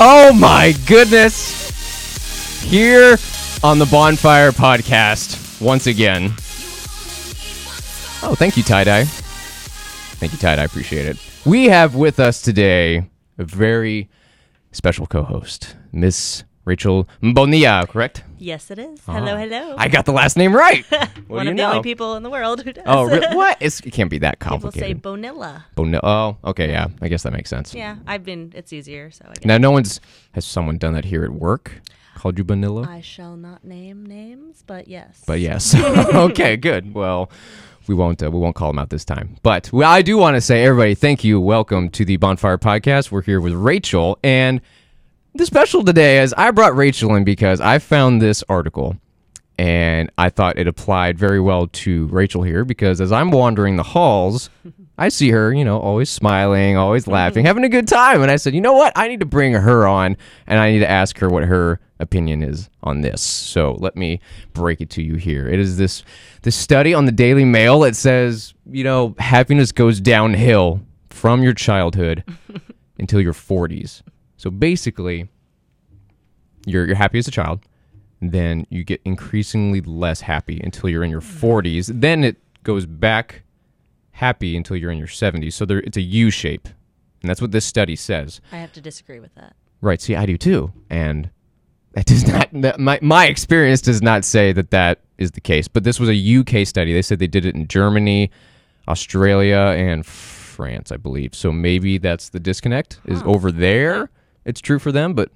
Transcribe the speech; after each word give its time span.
Oh 0.00 0.32
my 0.32 0.74
goodness. 0.86 2.62
Here 2.62 3.16
on 3.64 3.78
the 3.80 3.86
Bonfire 3.86 4.52
Podcast, 4.52 5.60
once 5.60 5.88
again. 5.88 6.26
Oh, 8.22 8.34
thank 8.36 8.56
you, 8.56 8.62
Tie 8.62 8.84
Dye. 8.84 9.04
Thank 9.04 10.32
you, 10.32 10.38
Tie 10.38 10.54
Dye. 10.54 10.64
Appreciate 10.64 11.06
it. 11.06 11.16
We 11.44 11.66
have 11.66 11.96
with 11.96 12.20
us 12.20 12.40
today 12.42 13.08
a 13.38 13.44
very 13.44 14.08
special 14.70 15.06
co 15.06 15.22
host, 15.24 15.74
Miss 15.92 16.44
Rachel 16.68 17.08
Bonilla, 17.22 17.86
correct? 17.88 18.22
Yes, 18.36 18.70
it 18.70 18.78
is. 18.78 19.00
Hello, 19.06 19.38
hello. 19.38 19.74
I 19.78 19.88
got 19.88 20.04
the 20.04 20.12
last 20.12 20.36
name 20.36 20.54
right. 20.54 20.84
What 21.28 21.36
One 21.38 21.48
of 21.48 21.56
the 21.56 21.62
know? 21.62 21.70
only 21.70 21.82
people 21.82 22.14
in 22.16 22.22
the 22.22 22.30
world 22.30 22.62
who 22.62 22.72
does. 22.72 22.84
It. 22.84 22.88
Oh, 22.88 23.04
re- 23.04 23.26
what? 23.32 23.56
It's, 23.60 23.80
it 23.80 23.90
can't 23.92 24.10
be 24.10 24.18
that 24.18 24.38
complicated. 24.38 24.88
people 24.88 25.14
say. 25.14 25.16
Bonilla. 25.16 25.66
Bonilla. 25.74 26.00
Oh, 26.02 26.36
okay, 26.50 26.70
yeah. 26.70 26.88
I 27.02 27.08
guess 27.08 27.22
that 27.24 27.32
makes 27.32 27.50
sense. 27.50 27.74
Yeah, 27.74 27.96
I've 28.06 28.24
been. 28.24 28.52
It's 28.54 28.72
easier, 28.72 29.10
so 29.10 29.24
I 29.28 29.34
guess. 29.34 29.44
Now, 29.44 29.58
no 29.58 29.70
one's 29.70 30.00
has 30.32 30.44
someone 30.44 30.78
done 30.78 30.92
that 30.94 31.06
here 31.06 31.24
at 31.24 31.32
work? 31.32 31.80
Called 32.14 32.36
you 32.38 32.44
Bonilla? 32.44 32.86
I 32.88 33.00
shall 33.00 33.36
not 33.36 33.64
name 33.64 34.04
names, 34.04 34.62
but 34.66 34.88
yes. 34.88 35.22
But 35.26 35.40
yes. 35.40 35.74
okay, 36.14 36.56
good. 36.56 36.94
Well, 36.94 37.30
we 37.86 37.94
won't 37.94 38.22
uh, 38.22 38.30
we 38.30 38.38
won't 38.38 38.56
call 38.56 38.68
them 38.70 38.78
out 38.78 38.90
this 38.90 39.04
time. 39.04 39.36
But 39.42 39.70
well, 39.72 39.90
I 39.90 40.02
do 40.02 40.16
want 40.18 40.36
to 40.36 40.40
say, 40.40 40.64
everybody, 40.64 40.94
thank 40.94 41.24
you. 41.24 41.40
Welcome 41.40 41.88
to 41.90 42.04
the 42.04 42.16
Bonfire 42.18 42.58
Podcast. 42.58 43.10
We're 43.10 43.22
here 43.22 43.40
with 43.40 43.54
Rachel, 43.54 44.18
and 44.22 44.60
the 45.34 45.46
special 45.46 45.84
today 45.84 46.20
is 46.20 46.34
I 46.36 46.50
brought 46.50 46.76
Rachel 46.76 47.14
in 47.14 47.24
because 47.24 47.60
I 47.60 47.78
found 47.78 48.20
this 48.20 48.42
article, 48.48 48.96
and 49.58 50.10
I 50.18 50.30
thought 50.30 50.58
it 50.58 50.66
applied 50.66 51.18
very 51.18 51.40
well 51.40 51.66
to 51.66 52.06
Rachel 52.06 52.42
here 52.42 52.64
because 52.64 53.00
as 53.00 53.12
I'm 53.12 53.30
wandering 53.30 53.76
the 53.76 53.82
halls. 53.82 54.50
I 55.00 55.10
see 55.10 55.30
her, 55.30 55.54
you 55.54 55.64
know, 55.64 55.78
always 55.78 56.10
smiling, 56.10 56.76
always 56.76 57.04
mm-hmm. 57.04 57.12
laughing, 57.12 57.46
having 57.46 57.62
a 57.62 57.68
good 57.68 57.86
time. 57.86 58.20
And 58.20 58.32
I 58.32 58.36
said, 58.36 58.52
you 58.52 58.60
know 58.60 58.72
what? 58.72 58.92
I 58.96 59.06
need 59.06 59.20
to 59.20 59.26
bring 59.26 59.52
her 59.52 59.86
on 59.86 60.16
and 60.48 60.58
I 60.58 60.72
need 60.72 60.80
to 60.80 60.90
ask 60.90 61.18
her 61.18 61.28
what 61.30 61.44
her 61.44 61.78
opinion 62.00 62.42
is 62.42 62.68
on 62.82 63.00
this. 63.02 63.22
So 63.22 63.76
let 63.78 63.96
me 63.96 64.20
break 64.54 64.80
it 64.80 64.90
to 64.90 65.02
you 65.02 65.14
here. 65.14 65.48
It 65.48 65.60
is 65.60 65.76
this 65.76 66.02
this 66.42 66.56
study 66.56 66.94
on 66.94 67.06
the 67.06 67.12
Daily 67.12 67.44
Mail. 67.44 67.84
It 67.84 67.94
says, 67.94 68.54
you 68.66 68.84
know, 68.84 69.14
happiness 69.18 69.70
goes 69.70 70.00
downhill 70.00 70.80
from 71.10 71.42
your 71.42 71.54
childhood 71.54 72.24
until 72.98 73.20
your 73.20 73.32
40s. 73.32 74.02
So 74.38 74.50
basically, 74.50 75.28
you're 76.64 76.86
you're 76.86 76.96
happy 76.96 77.18
as 77.18 77.28
a 77.28 77.30
child, 77.30 77.60
then 78.20 78.66
you 78.70 78.84
get 78.84 79.00
increasingly 79.04 79.80
less 79.82 80.22
happy 80.22 80.60
until 80.64 80.88
you're 80.88 81.04
in 81.04 81.10
your 81.10 81.20
mm-hmm. 81.20 81.46
40s. 81.46 82.00
Then 82.00 82.24
it 82.24 82.36
goes 82.62 82.86
back 82.86 83.42
happy 84.12 84.56
until 84.56 84.76
you're 84.76 84.90
in 84.90 84.98
your 84.98 85.06
70s. 85.06 85.52
So 85.52 85.64
there, 85.64 85.78
it's 85.78 85.96
a 85.96 86.02
U 86.02 86.30
shape. 86.30 86.68
And 87.22 87.28
that's 87.28 87.40
what 87.40 87.52
this 87.52 87.64
study 87.64 87.96
says. 87.96 88.40
I 88.52 88.56
have 88.58 88.72
to 88.72 88.80
disagree 88.80 89.20
with 89.20 89.34
that. 89.34 89.54
Right. 89.80 90.00
See, 90.00 90.16
I 90.16 90.26
do 90.26 90.36
too. 90.36 90.72
And 90.90 91.30
that 91.92 92.06
does 92.06 92.26
not, 92.26 92.48
that, 92.52 92.80
my, 92.80 92.98
my 93.02 93.26
experience 93.26 93.80
does 93.80 94.02
not 94.02 94.24
say 94.24 94.52
that 94.52 94.70
that 94.70 95.00
is 95.18 95.32
the 95.32 95.40
case. 95.40 95.68
But 95.68 95.84
this 95.84 95.98
was 95.98 96.08
a 96.08 96.38
UK 96.38 96.66
study. 96.66 96.92
They 96.92 97.02
said 97.02 97.18
they 97.18 97.26
did 97.26 97.44
it 97.44 97.54
in 97.54 97.66
Germany, 97.66 98.30
Australia, 98.88 99.74
and 99.76 100.04
France, 100.04 100.92
I 100.92 100.96
believe. 100.96 101.34
So 101.34 101.52
maybe 101.52 101.98
that's 101.98 102.28
the 102.28 102.40
disconnect 102.40 103.00
is 103.04 103.22
over 103.22 103.50
there. 103.52 104.10
It's 104.48 104.62
true 104.62 104.78
for 104.78 104.90
them, 104.90 105.12
but 105.12 105.30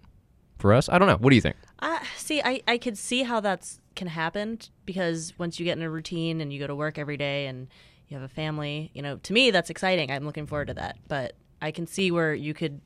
for 0.58 0.72
us, 0.72 0.88
I 0.88 0.96
don't 0.96 1.06
know. 1.06 1.18
What 1.18 1.28
do 1.28 1.36
you 1.36 1.42
think? 1.42 1.56
Uh, 1.80 1.98
see, 2.16 2.40
I, 2.40 2.62
I 2.66 2.78
could 2.78 2.96
see 2.96 3.24
how 3.24 3.40
that's 3.40 3.78
can 3.94 4.08
happen 4.08 4.58
because 4.86 5.34
once 5.38 5.60
you 5.60 5.66
get 5.66 5.76
in 5.76 5.82
a 5.82 5.90
routine 5.90 6.40
and 6.40 6.50
you 6.50 6.58
go 6.58 6.66
to 6.66 6.74
work 6.74 6.98
every 6.98 7.18
day 7.18 7.46
and 7.46 7.68
you 8.08 8.16
have 8.16 8.24
a 8.24 8.32
family, 8.32 8.90
you 8.94 9.02
know, 9.02 9.18
to 9.18 9.34
me 9.34 9.50
that's 9.50 9.68
exciting. 9.68 10.10
I'm 10.10 10.24
looking 10.24 10.46
forward 10.46 10.68
to 10.68 10.74
that. 10.74 10.96
But 11.08 11.34
I 11.60 11.72
can 11.72 11.86
see 11.86 12.10
where 12.10 12.32
you 12.32 12.54
could, 12.54 12.80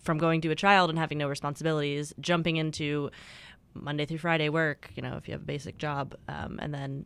from 0.00 0.16
going 0.16 0.40
to 0.40 0.50
a 0.50 0.54
child 0.54 0.88
and 0.88 0.98
having 0.98 1.18
no 1.18 1.28
responsibilities, 1.28 2.14
jumping 2.20 2.56
into 2.56 3.10
Monday 3.74 4.06
through 4.06 4.18
Friday 4.18 4.48
work, 4.48 4.90
you 4.94 5.02
know, 5.02 5.18
if 5.18 5.28
you 5.28 5.32
have 5.32 5.42
a 5.42 5.44
basic 5.44 5.76
job, 5.76 6.14
um, 6.26 6.58
and 6.62 6.72
then, 6.72 7.04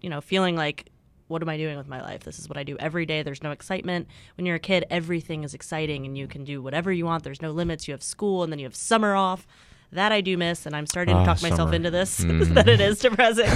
you 0.00 0.08
know, 0.08 0.22
feeling 0.22 0.56
like, 0.56 0.88
what 1.28 1.42
am 1.42 1.48
I 1.48 1.56
doing 1.56 1.76
with 1.76 1.88
my 1.88 2.00
life? 2.00 2.22
This 2.24 2.38
is 2.38 2.48
what 2.48 2.56
I 2.56 2.62
do 2.62 2.76
every 2.78 3.06
day. 3.06 3.22
There's 3.22 3.42
no 3.42 3.50
excitement. 3.50 4.08
When 4.36 4.46
you're 4.46 4.56
a 4.56 4.60
kid, 4.60 4.84
everything 4.90 5.42
is 5.44 5.54
exciting 5.54 6.06
and 6.06 6.16
you 6.16 6.26
can 6.26 6.44
do 6.44 6.62
whatever 6.62 6.92
you 6.92 7.04
want. 7.04 7.24
There's 7.24 7.42
no 7.42 7.50
limits. 7.50 7.88
You 7.88 7.92
have 7.94 8.02
school 8.02 8.42
and 8.42 8.52
then 8.52 8.58
you 8.58 8.66
have 8.66 8.76
summer 8.76 9.14
off. 9.14 9.46
That 9.92 10.10
I 10.10 10.20
do 10.20 10.36
miss, 10.36 10.66
and 10.66 10.74
I'm 10.74 10.84
starting 10.86 11.14
Ah, 11.14 11.20
to 11.20 11.26
talk 11.26 11.42
myself 11.42 11.72
into 11.72 11.90
this 11.92 12.16
that 12.26 12.68
it 12.68 12.80
is 12.80 12.98
depressing. 12.98 13.48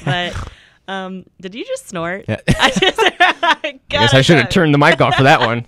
but 0.04 0.48
um, 0.88 1.24
did 1.40 1.54
you 1.54 1.64
just 1.64 1.88
snort? 1.88 2.24
Yeah. 2.28 2.40
I, 2.48 2.70
just, 2.70 2.98
I 3.00 3.80
guess 3.88 4.12
I 4.12 4.20
should 4.20 4.38
have 4.38 4.48
turned 4.50 4.74
the 4.74 4.78
mic 4.78 5.00
off 5.00 5.14
for 5.14 5.22
that 5.22 5.40
one. 5.40 5.64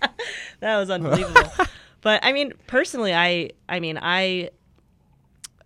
that 0.61 0.77
was 0.77 0.91
unbelievable. 0.91 1.49
but 2.01 2.25
I 2.25 2.33
mean, 2.33 2.53
personally, 2.67 3.15
I 3.15 3.51
I 3.69 3.79
mean, 3.79 3.97
I 4.03 4.51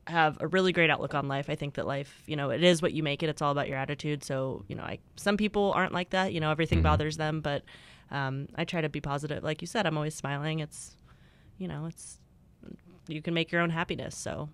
have 0.06 0.36
a 0.40 0.48
really 0.48 0.72
great 0.72 0.90
outlook 0.90 1.14
on 1.14 1.28
life. 1.28 1.48
I 1.48 1.54
think 1.54 1.74
that 1.74 1.86
life, 1.86 2.22
you 2.26 2.34
know, 2.36 2.50
it 2.50 2.62
is 2.62 2.82
what 2.82 2.92
you 2.92 3.02
make 3.02 3.22
it. 3.22 3.28
It's 3.28 3.40
all 3.40 3.52
about 3.52 3.68
your 3.68 3.78
attitude. 3.78 4.24
So, 4.24 4.64
you 4.68 4.74
know, 4.74 4.82
I 4.82 4.98
some 5.16 5.36
people 5.36 5.72
aren't 5.76 5.92
like 5.92 6.10
that. 6.10 6.32
You 6.32 6.40
know, 6.40 6.50
everything 6.50 6.82
bothers 6.82 7.16
them, 7.16 7.40
but 7.40 7.62
um, 8.10 8.48
I 8.56 8.64
try 8.64 8.80
to 8.80 8.88
be 8.88 9.00
positive. 9.00 9.42
Like 9.44 9.60
you 9.60 9.66
said, 9.66 9.86
I'm 9.86 9.96
always 9.96 10.14
smiling. 10.14 10.58
It's, 10.60 10.96
you 11.58 11.68
know, 11.68 11.86
it's 11.86 12.18
you 13.08 13.22
can 13.22 13.34
make 13.34 13.50
your 13.52 13.60
own 13.60 13.70
happiness. 13.70 14.16
So, 14.16 14.48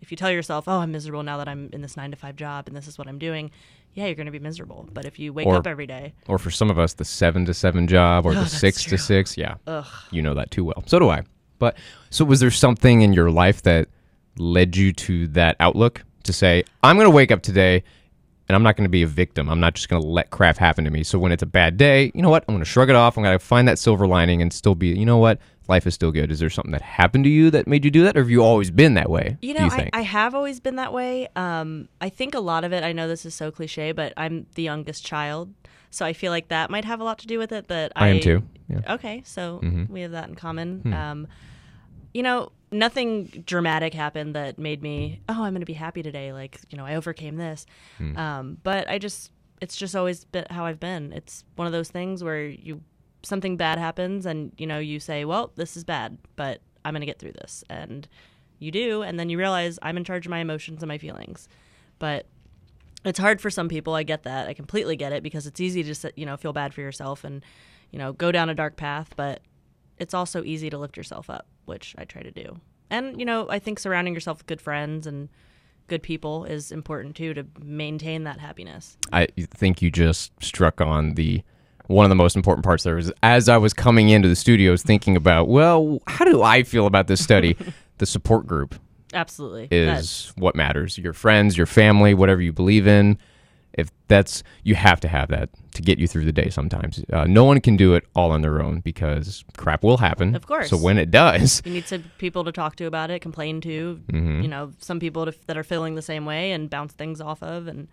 if 0.00 0.10
you 0.10 0.16
tell 0.16 0.30
yourself, 0.30 0.66
"Oh, 0.68 0.78
I'm 0.80 0.92
miserable 0.92 1.22
now 1.22 1.36
that 1.38 1.48
I'm 1.48 1.70
in 1.72 1.82
this 1.82 1.96
nine 1.96 2.10
to 2.10 2.16
five 2.16 2.36
job 2.36 2.66
and 2.66 2.76
this 2.76 2.86
is 2.88 2.96
what 2.98 3.06
I'm 3.08 3.18
doing," 3.18 3.50
yeah, 3.94 4.06
you're 4.06 4.14
going 4.14 4.26
to 4.26 4.32
be 4.32 4.38
miserable. 4.38 4.88
But 4.92 5.04
if 5.04 5.18
you 5.18 5.32
wake 5.32 5.46
Or- 5.46 5.56
up 5.56 5.66
every 5.66 5.86
day, 5.86 6.14
Or 6.26 6.38
for 6.38 6.50
some 6.50 6.70
of 6.70 6.78
us, 6.78 6.94
the 6.94 7.04
seven 7.04 7.44
to 7.46 7.54
seven 7.54 7.86
job 7.86 8.26
or 8.26 8.30
Oh, 8.32 8.34
the 8.34 8.46
six 8.46 8.82
true. 8.82 8.96
to 8.98 9.02
six. 9.02 9.36
Yeah. 9.36 9.54
ugh, 9.66 9.86
You 10.10 10.22
know 10.22 10.34
that 10.34 10.50
too 10.50 10.64
well. 10.64 10.82
So 10.86 10.98
do 10.98 11.08
I. 11.10 11.22
But 11.58 11.76
so 12.10 12.24
was 12.24 12.40
there 12.40 12.50
something 12.50 13.00
in 13.02 13.12
your 13.14 13.30
life 13.30 13.62
that 13.62 13.88
led 14.38 14.76
you 14.76 14.92
to 14.92 15.28
that 15.28 15.56
outlook 15.60 16.04
to 16.24 16.32
say, 16.32 16.64
I'm 16.82 16.96
going 16.96 17.06
to 17.06 17.10
wake 17.14 17.30
up 17.30 17.42
today 17.42 17.82
and 18.48 18.54
I'm 18.54 18.62
not 18.62 18.76
going 18.76 18.84
to 18.84 18.90
be 18.90 19.02
a 19.02 19.06
victim. 19.06 19.48
I'm 19.48 19.60
not 19.60 19.74
just 19.74 19.88
going 19.88 20.00
to 20.00 20.06
let 20.06 20.30
crap 20.30 20.56
happen 20.56 20.84
to 20.84 20.90
me. 20.90 21.02
So 21.02 21.18
when 21.18 21.32
it's 21.32 21.42
a 21.42 21.46
bad 21.46 21.76
day, 21.76 22.12
you 22.14 22.22
know 22.22 22.30
what? 22.30 22.44
I'm 22.48 22.54
going 22.54 22.64
to 22.64 22.70
shrug 22.70 22.90
it 22.90 22.96
off. 22.96 23.16
I'm 23.16 23.24
going 23.24 23.36
to 23.36 23.44
find 23.44 23.66
that 23.68 23.78
silver 23.78 24.06
lining 24.06 24.40
and 24.42 24.52
still 24.52 24.74
be, 24.74 24.88
you 24.88 25.04
know 25.06 25.18
what? 25.18 25.38
Life 25.68 25.84
is 25.86 25.94
still 25.94 26.12
good. 26.12 26.30
Is 26.30 26.38
there 26.38 26.48
something 26.50 26.70
that 26.70 26.82
happened 26.82 27.24
to 27.24 27.30
you 27.30 27.50
that 27.50 27.66
made 27.66 27.84
you 27.84 27.90
do 27.90 28.04
that? 28.04 28.16
Or 28.16 28.20
have 28.20 28.30
you 28.30 28.44
always 28.44 28.70
been 28.70 28.94
that 28.94 29.10
way? 29.10 29.36
You 29.42 29.54
know, 29.54 29.64
you 29.64 29.70
I. 29.70 29.90
I 29.92 30.00
have 30.02 30.32
always 30.32 30.60
been 30.60 30.76
that 30.76 30.92
way. 30.92 31.26
Um, 31.34 31.88
I 32.00 32.08
think 32.08 32.34
a 32.36 32.40
lot 32.40 32.62
of 32.62 32.72
it, 32.72 32.84
I 32.84 32.92
know 32.92 33.08
this 33.08 33.26
is 33.26 33.34
so 33.34 33.50
cliche, 33.50 33.90
but 33.90 34.12
I'm 34.16 34.46
the 34.54 34.62
youngest 34.62 35.04
child. 35.04 35.52
So 35.90 36.06
I 36.06 36.12
feel 36.12 36.30
like 36.30 36.48
that 36.48 36.70
might 36.70 36.84
have 36.84 37.00
a 37.00 37.04
lot 37.04 37.18
to 37.20 37.26
do 37.26 37.38
with 37.38 37.50
it. 37.50 37.66
That 37.66 37.92
I, 37.96 38.06
I 38.06 38.08
am 38.10 38.20
too. 38.20 38.42
Yeah. 38.68 38.94
Okay, 38.94 39.22
so 39.24 39.60
Mhm. 39.64 39.88
we 39.88 40.02
have 40.02 40.12
that 40.12 40.28
in 40.28 40.34
common. 40.36 40.80
Hmm. 40.82 40.92
Um, 40.92 41.26
you 42.16 42.22
know, 42.22 42.50
nothing 42.72 43.24
dramatic 43.44 43.92
happened 43.92 44.34
that 44.34 44.58
made 44.58 44.82
me, 44.82 45.20
oh, 45.28 45.44
I'm 45.44 45.52
going 45.52 45.60
to 45.60 45.66
be 45.66 45.74
happy 45.74 46.02
today. 46.02 46.32
Like, 46.32 46.58
you 46.70 46.78
know, 46.78 46.86
I 46.86 46.94
overcame 46.94 47.36
this. 47.36 47.66
Hmm. 47.98 48.16
Um, 48.16 48.58
but 48.62 48.88
I 48.88 48.98
just, 48.98 49.32
it's 49.60 49.76
just 49.76 49.94
always 49.94 50.24
been 50.24 50.46
how 50.48 50.64
I've 50.64 50.80
been. 50.80 51.12
It's 51.12 51.44
one 51.56 51.66
of 51.66 51.72
those 51.74 51.90
things 51.90 52.24
where 52.24 52.46
you, 52.46 52.80
something 53.22 53.58
bad 53.58 53.78
happens 53.78 54.24
and, 54.24 54.50
you 54.56 54.66
know, 54.66 54.78
you 54.78 54.98
say, 54.98 55.26
well, 55.26 55.52
this 55.56 55.76
is 55.76 55.84
bad, 55.84 56.16
but 56.36 56.62
I'm 56.86 56.94
going 56.94 57.02
to 57.02 57.06
get 57.06 57.18
through 57.18 57.32
this. 57.32 57.62
And 57.68 58.08
you 58.60 58.70
do. 58.70 59.02
And 59.02 59.20
then 59.20 59.28
you 59.28 59.36
realize 59.36 59.78
I'm 59.82 59.98
in 59.98 60.04
charge 60.04 60.24
of 60.24 60.30
my 60.30 60.38
emotions 60.38 60.82
and 60.82 60.88
my 60.88 60.96
feelings. 60.96 61.50
But 61.98 62.24
it's 63.04 63.18
hard 63.18 63.42
for 63.42 63.50
some 63.50 63.68
people. 63.68 63.92
I 63.92 64.04
get 64.04 64.22
that. 64.22 64.48
I 64.48 64.54
completely 64.54 64.96
get 64.96 65.12
it 65.12 65.22
because 65.22 65.46
it's 65.46 65.60
easy 65.60 65.84
to 65.84 66.12
you 66.16 66.24
know 66.24 66.38
feel 66.38 66.54
bad 66.54 66.72
for 66.72 66.80
yourself 66.80 67.24
and 67.24 67.44
you 67.92 67.98
know 67.98 68.12
go 68.12 68.32
down 68.32 68.48
a 68.48 68.54
dark 68.54 68.76
path, 68.76 69.10
but 69.16 69.42
it's 69.98 70.14
also 70.14 70.42
easy 70.42 70.70
to 70.70 70.78
lift 70.78 70.96
yourself 70.96 71.30
up, 71.30 71.46
which 71.66 71.94
I 71.98 72.04
try 72.04 72.22
to 72.22 72.30
do. 72.30 72.60
And 72.90 73.18
you 73.18 73.26
know, 73.26 73.46
I 73.48 73.58
think 73.58 73.78
surrounding 73.78 74.14
yourself 74.14 74.38
with 74.38 74.46
good 74.46 74.60
friends 74.60 75.06
and 75.06 75.28
good 75.88 76.02
people 76.02 76.44
is 76.44 76.72
important 76.72 77.16
too 77.16 77.34
to 77.34 77.46
maintain 77.62 78.24
that 78.24 78.40
happiness. 78.40 78.96
I 79.12 79.28
think 79.36 79.82
you 79.82 79.90
just 79.90 80.32
struck 80.42 80.80
on 80.80 81.14
the 81.14 81.42
one 81.86 82.04
of 82.04 82.08
the 82.08 82.16
most 82.16 82.34
important 82.34 82.64
parts 82.64 82.82
there 82.82 82.96
was 82.96 83.12
as 83.22 83.48
I 83.48 83.58
was 83.58 83.72
coming 83.72 84.08
into 84.08 84.28
the 84.28 84.36
studios 84.36 84.82
thinking 84.82 85.16
about, 85.16 85.48
well, 85.48 86.00
how 86.06 86.24
do 86.24 86.42
I 86.42 86.64
feel 86.64 86.86
about 86.86 87.06
this 87.06 87.22
study? 87.22 87.56
the 87.98 88.06
support 88.06 88.46
group 88.46 88.74
Absolutely. 89.14 89.68
is 89.70 90.32
what 90.36 90.56
matters. 90.56 90.98
Your 90.98 91.12
friends, 91.12 91.56
your 91.56 91.66
family, 91.66 92.14
whatever 92.14 92.42
you 92.42 92.52
believe 92.52 92.86
in. 92.86 93.18
If 93.76 93.90
that's 94.08 94.42
you 94.62 94.74
have 94.74 95.00
to 95.00 95.08
have 95.08 95.28
that 95.28 95.50
to 95.74 95.82
get 95.82 95.98
you 95.98 96.08
through 96.08 96.24
the 96.24 96.32
day. 96.32 96.48
Sometimes 96.48 97.04
uh, 97.12 97.24
no 97.24 97.44
one 97.44 97.60
can 97.60 97.76
do 97.76 97.94
it 97.94 98.04
all 98.14 98.30
on 98.32 98.40
their 98.40 98.62
own 98.62 98.80
because 98.80 99.44
crap 99.58 99.82
will 99.84 99.98
happen. 99.98 100.34
Of 100.34 100.46
course. 100.46 100.70
So 100.70 100.76
when 100.78 100.96
it 100.96 101.10
does, 101.10 101.60
you 101.66 101.72
need 101.72 101.86
some 101.86 102.04
people 102.16 102.44
to 102.44 102.52
talk 102.52 102.76
to 102.76 102.86
about 102.86 103.10
it, 103.10 103.20
complain 103.20 103.60
to, 103.60 104.00
Mhm. 104.10 104.42
you 104.42 104.48
know, 104.48 104.72
some 104.78 104.98
people 104.98 105.26
to, 105.26 105.34
that 105.46 105.58
are 105.58 105.62
feeling 105.64 105.94
the 105.94 106.02
same 106.02 106.24
way 106.24 106.52
and 106.52 106.70
bounce 106.70 106.94
things 106.94 107.20
off 107.20 107.42
of. 107.42 107.66
And, 107.66 107.88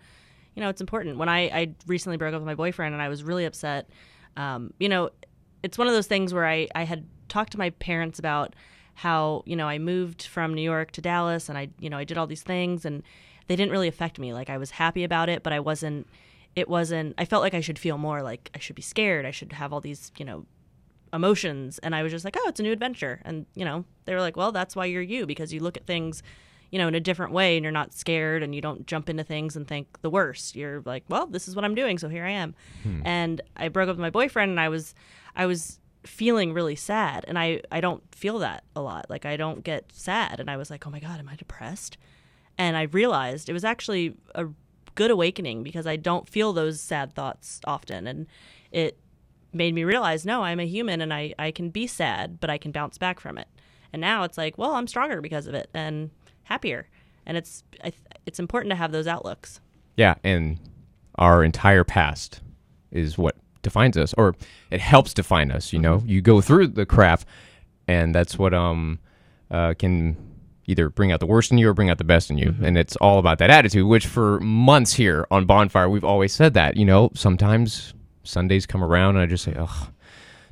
you 0.54 0.62
know, 0.62 0.70
it's 0.70 0.80
important. 0.80 1.18
When 1.18 1.28
I, 1.28 1.40
I 1.48 1.74
recently 1.86 2.16
broke 2.16 2.32
up 2.34 2.40
with 2.40 2.46
my 2.46 2.54
boyfriend 2.54 2.94
and 2.94 3.02
I 3.02 3.10
was 3.10 3.22
really 3.22 3.44
upset, 3.44 3.90
um, 4.38 4.72
you 4.80 4.88
know, 4.88 5.10
it's 5.62 5.76
one 5.76 5.86
of 5.86 5.92
those 5.92 6.06
things 6.06 6.32
where 6.32 6.46
I, 6.46 6.68
I 6.74 6.84
had 6.84 7.04
talked 7.28 7.52
to 7.52 7.58
my 7.58 7.68
parents 7.70 8.18
about 8.18 8.54
how, 8.94 9.42
you 9.44 9.56
know, 9.56 9.66
I 9.68 9.78
moved 9.78 10.22
from 10.22 10.54
New 10.54 10.62
York 10.62 10.92
to 10.92 11.02
Dallas 11.02 11.48
and 11.50 11.58
I, 11.58 11.68
you 11.80 11.90
know, 11.90 11.98
I 11.98 12.04
did 12.04 12.16
all 12.16 12.26
these 12.26 12.42
things 12.42 12.84
and 12.86 13.02
they 13.46 13.56
didn't 13.56 13.72
really 13.72 13.88
affect 13.88 14.18
me. 14.18 14.32
Like 14.32 14.50
I 14.50 14.58
was 14.58 14.72
happy 14.72 15.04
about 15.04 15.28
it, 15.28 15.42
but 15.42 15.52
I 15.52 15.60
wasn't, 15.60 16.06
it 16.56 16.68
wasn't, 16.68 17.14
I 17.18 17.24
felt 17.24 17.42
like 17.42 17.54
I 17.54 17.60
should 17.60 17.78
feel 17.78 17.98
more 17.98 18.22
like 18.22 18.50
I 18.54 18.58
should 18.58 18.76
be 18.76 18.82
scared. 18.82 19.26
I 19.26 19.30
should 19.30 19.52
have 19.52 19.72
all 19.72 19.80
these, 19.80 20.12
you 20.18 20.24
know, 20.24 20.46
emotions 21.12 21.78
and 21.78 21.94
I 21.94 22.02
was 22.02 22.10
just 22.10 22.24
like, 22.24 22.36
"Oh, 22.36 22.48
it's 22.48 22.60
a 22.60 22.62
new 22.62 22.72
adventure." 22.72 23.20
And, 23.24 23.46
you 23.54 23.64
know, 23.64 23.84
they 24.04 24.14
were 24.14 24.20
like, 24.20 24.36
"Well, 24.36 24.52
that's 24.52 24.74
why 24.74 24.86
you're 24.86 25.00
you 25.02 25.26
because 25.26 25.52
you 25.52 25.60
look 25.60 25.76
at 25.76 25.86
things, 25.86 26.22
you 26.70 26.78
know, 26.78 26.88
in 26.88 26.94
a 26.94 27.00
different 27.00 27.32
way 27.32 27.56
and 27.56 27.62
you're 27.62 27.72
not 27.72 27.94
scared 27.94 28.42
and 28.42 28.54
you 28.54 28.60
don't 28.60 28.86
jump 28.86 29.08
into 29.08 29.22
things 29.22 29.54
and 29.56 29.66
think 29.66 30.00
the 30.02 30.10
worst. 30.10 30.56
You're 30.56 30.82
like, 30.84 31.04
"Well, 31.08 31.26
this 31.26 31.46
is 31.46 31.54
what 31.54 31.64
I'm 31.64 31.74
doing, 31.76 31.98
so 31.98 32.08
here 32.08 32.24
I 32.24 32.30
am." 32.30 32.54
Hmm. 32.82 33.02
And 33.04 33.40
I 33.56 33.68
broke 33.68 33.88
up 33.88 33.96
with 33.96 34.02
my 34.02 34.10
boyfriend 34.10 34.50
and 34.50 34.60
I 34.60 34.68
was 34.68 34.94
I 35.36 35.46
was 35.46 35.78
feeling 36.02 36.52
really 36.52 36.76
sad 36.76 37.24
and 37.26 37.38
I 37.38 37.62
I 37.70 37.80
don't 37.80 38.02
feel 38.14 38.40
that 38.40 38.64
a 38.76 38.82
lot. 38.82 39.08
Like 39.08 39.24
I 39.24 39.36
don't 39.36 39.62
get 39.64 39.92
sad 39.92 40.40
and 40.40 40.50
I 40.50 40.56
was 40.56 40.68
like, 40.70 40.86
"Oh 40.86 40.90
my 40.90 41.00
god, 41.00 41.20
am 41.20 41.28
I 41.28 41.36
depressed?" 41.36 41.96
And 42.58 42.76
I 42.76 42.82
realized 42.82 43.48
it 43.48 43.52
was 43.52 43.64
actually 43.64 44.14
a 44.34 44.46
good 44.94 45.10
awakening 45.10 45.62
because 45.62 45.86
I 45.86 45.96
don't 45.96 46.28
feel 46.28 46.52
those 46.52 46.80
sad 46.80 47.14
thoughts 47.14 47.60
often 47.64 48.06
and 48.06 48.26
it 48.70 48.96
made 49.52 49.74
me 49.74 49.84
realize 49.84 50.26
no, 50.26 50.42
I'm 50.42 50.60
a 50.60 50.66
human 50.66 51.00
and 51.00 51.12
I 51.12 51.34
I 51.38 51.50
can 51.50 51.70
be 51.70 51.86
sad, 51.86 52.40
but 52.40 52.50
I 52.50 52.58
can 52.58 52.72
bounce 52.72 52.98
back 52.98 53.20
from 53.20 53.38
it. 53.38 53.48
And 53.92 54.00
now 54.00 54.24
it's 54.24 54.36
like, 54.36 54.58
well, 54.58 54.74
I'm 54.74 54.86
stronger 54.86 55.20
because 55.20 55.46
of 55.46 55.54
it 55.54 55.70
and 55.72 56.10
happier. 56.44 56.88
And 57.26 57.36
it's 57.36 57.62
I, 57.80 57.90
th- 57.90 58.02
it's 58.26 58.38
important 58.38 58.70
to 58.70 58.76
have 58.76 58.92
those 58.92 59.06
outlooks. 59.06 59.60
Yeah, 59.96 60.14
and 60.24 60.58
our 61.16 61.44
entire 61.44 61.84
past 61.84 62.40
is 62.90 63.16
what 63.16 63.36
defines 63.62 63.96
us, 63.96 64.12
or 64.14 64.34
it 64.70 64.80
helps 64.80 65.14
define 65.14 65.50
us. 65.50 65.72
You 65.72 65.78
know, 65.78 66.02
you 66.04 66.20
go 66.20 66.40
through 66.40 66.68
the 66.68 66.86
crap, 66.86 67.22
and 67.86 68.14
that's 68.14 68.38
what 68.38 68.52
um 68.52 68.98
uh, 69.50 69.74
can 69.78 70.16
either 70.66 70.88
bring 70.88 71.12
out 71.12 71.20
the 71.20 71.26
worst 71.26 71.52
in 71.52 71.58
you 71.58 71.68
or 71.68 71.74
bring 71.74 71.90
out 71.90 71.98
the 71.98 72.04
best 72.04 72.30
in 72.30 72.38
you. 72.38 72.54
And 72.62 72.76
it's 72.78 72.96
all 72.96 73.18
about 73.18 73.38
that 73.38 73.50
attitude. 73.50 73.86
Which 73.86 74.06
for 74.06 74.40
months 74.40 74.94
here 74.94 75.26
on 75.30 75.46
Bonfire, 75.46 75.88
we've 75.88 76.04
always 76.04 76.32
said 76.32 76.54
that. 76.54 76.76
You 76.76 76.84
know, 76.84 77.10
sometimes 77.14 77.94
Sundays 78.22 78.66
come 78.66 78.82
around, 78.82 79.16
and 79.16 79.22
I 79.22 79.26
just 79.26 79.44
say, 79.44 79.54
"Ugh, 79.54 79.88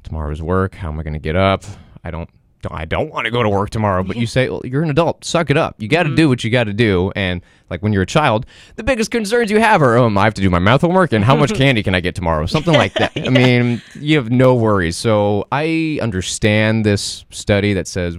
tomorrow's 0.03 0.43
work. 0.43 0.75
How 0.75 0.89
am 0.89 0.99
I 0.99 1.03
going 1.03 1.15
to 1.15 1.19
get 1.19 1.37
up? 1.37 1.65
I 2.05 2.11
don't." 2.11 2.29
I 2.71 2.85
don't 2.85 3.11
want 3.11 3.25
to 3.25 3.31
go 3.31 3.43
to 3.43 3.49
work 3.49 3.71
tomorrow, 3.71 4.05
but 4.05 4.17
you 4.17 4.27
say, 4.27 4.49
well, 4.49 4.63
you're 4.65 4.85
an 4.85 4.91
adult. 4.91 5.25
Suck 5.25 5.51
it 5.51 5.57
up. 5.57 5.75
You 5.79 5.89
got 5.89 6.05
to 6.05 6.15
do 6.15 6.29
what 6.29 6.45
you 6.45 6.51
got 6.51 6.65
to 6.65 6.73
do. 6.73 7.11
And 7.17 7.43
like 7.71 7.83
when 7.83 7.93
you're 7.93 8.03
a 8.03 8.07
child, 8.07 8.47
the 8.77 8.85
biggest 8.85 9.11
concerns 9.11 9.51
you 9.51 9.59
have 9.59 9.83
are, 9.83 9.99
um, 9.99 10.17
I 10.17 10.25
have 10.25 10.35
to 10.35 10.43
do 10.43 10.49
my 10.49 10.61
math 10.61 10.83
homework 10.83 11.13
and 11.13 11.25
how 11.25 11.35
much 11.35 11.55
candy 11.57 11.83
can 11.83 11.95
I 11.95 12.01
get 12.01 12.15
tomorrow? 12.15 12.47
Something 12.47 12.75
like 12.75 12.95
that. 12.95 13.13
I 13.17 13.31
mean, 13.31 13.83
you 13.95 14.17
have 14.17 14.31
no 14.31 14.55
worries. 14.55 14.97
So 14.97 15.49
I 15.51 15.99
understand 16.01 16.87
this 16.87 17.25
study 17.31 17.73
that 17.75 17.89
says 17.89 18.17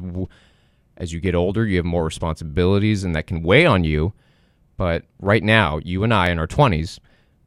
as 0.98 1.12
you 1.14 1.20
get 1.20 1.36
older, 1.36 1.66
you 1.66 1.78
have 1.78 1.86
more 1.86 2.04
responsibilities 2.04 3.04
and 3.04 3.16
that 3.16 3.28
can 3.28 3.42
weigh 3.44 3.66
on 3.66 3.84
you. 3.84 4.14
But 4.78 5.06
right 5.20 5.44
now, 5.44 5.80
you 5.84 6.04
and 6.04 6.14
I 6.14 6.30
in 6.30 6.40
our 6.40 6.48
20s, 6.48 7.00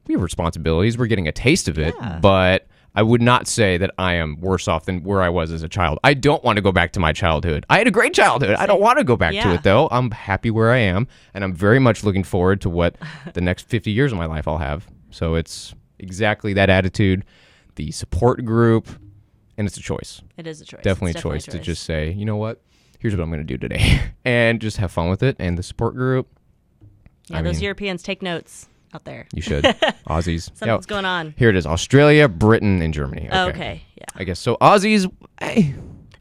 we 0.07 0.15
have 0.15 0.23
responsibilities. 0.23 0.97
We're 0.97 1.07
getting 1.07 1.29
a 1.29 1.33
taste 1.33 1.69
of 1.69 1.79
it, 1.79 1.95
Yeah. 2.01 2.19
but 2.21 2.67
I 2.95 3.03
would 3.03 3.21
not 3.21 3.47
say 3.47 3.77
that 3.77 3.91
I 3.99 4.15
am 4.15 4.41
worse 4.41 4.69
off 4.69 4.87
than 4.87 5.03
where 5.03 5.21
I 5.23 5.29
was 5.29 5.53
as 5.53 5.63
a 5.63 5.69
child. 5.69 5.99
I 6.03 6.15
don't 6.15 6.43
want 6.43 6.57
to 6.57 6.63
go 6.63 6.73
back 6.73 6.93
to 6.93 7.01
my 7.01 7.13
childhood. 7.13 7.67
I 7.69 7.79
had 7.79 7.87
a 7.87 7.91
great 7.91 8.15
childhood. 8.15 8.57
I 8.57 8.65
don't 8.67 8.81
want 8.81 8.99
to 8.99 9.05
go 9.05 9.17
back 9.17 9.33
to 9.35 9.53
it 9.53 9.63
though. 9.65 9.89
I'm 9.91 10.11
happy 10.13 10.51
where 10.51 10.71
I 10.71 10.79
am, 10.79 11.07
and 11.35 11.45
I'm 11.45 11.53
very 11.53 11.79
much 11.79 12.05
looking 12.05 12.25
forward 12.25 12.61
to 12.63 12.71
what 12.71 12.97
the 13.35 13.41
next 13.43 13.69
50 13.69 13.91
years 13.91 14.13
of 14.13 14.19
my 14.19 14.27
life 14.27 14.49
I'll 14.49 14.59
have. 14.59 14.87
So 15.11 15.35
it's 15.35 15.75
exactly 15.99 16.53
that 16.55 16.71
attitude, 16.71 17.25
the 17.75 17.91
support 17.91 18.45
group, 18.45 18.89
and 19.59 19.67
it's 19.67 19.77
a 19.77 19.83
choice. 19.83 20.23
It 20.39 20.47
is 20.47 20.61
a 20.61 20.65
choice. 20.65 20.83
Definitely 20.83 21.11
It's 21.13 21.21
a 21.21 21.23
choice 21.23 21.45
to 21.47 21.59
just 21.59 21.83
say, 21.83 22.13
you 22.13 22.25
know 22.25 22.37
what, 22.37 22.63
here's 22.99 23.15
what 23.15 23.23
I'm 23.23 23.31
going 23.31 23.41
to 23.41 23.45
do 23.45 23.57
today, 23.59 24.01
and 24.25 24.61
just 24.61 24.77
have 24.79 24.91
fun 24.93 25.09
with 25.09 25.23
it. 25.23 25.37
And 25.39 25.57
the 25.59 25.63
support 25.63 25.95
group, 25.95 26.29
yeah, 27.29 27.39
I 27.39 27.43
those 27.43 27.57
mean- 27.57 27.65
Europeans 27.65 28.03
take 28.03 28.23
notes 28.23 28.69
out 28.95 29.05
there. 29.05 29.27
you 29.35 29.43
should. 29.43 29.65
Aussies. 30.09 30.49
Yeah, 30.51 30.55
Something's 30.55 30.87
going 30.87 31.05
on. 31.05 31.35
Here 31.37 31.51
it 31.51 31.57
is 31.57 31.67
Australia, 31.67 32.29
Britain, 32.29 32.81
and 32.83 32.95
Germany. 32.95 33.29
Okay. 33.33 33.83
Oh, 33.85 33.91
yeah. 33.99 34.05
I 34.15 34.25
guess 34.25 34.39
so. 34.39 34.57
Aussies, 34.61 35.11
hey, 35.41 35.75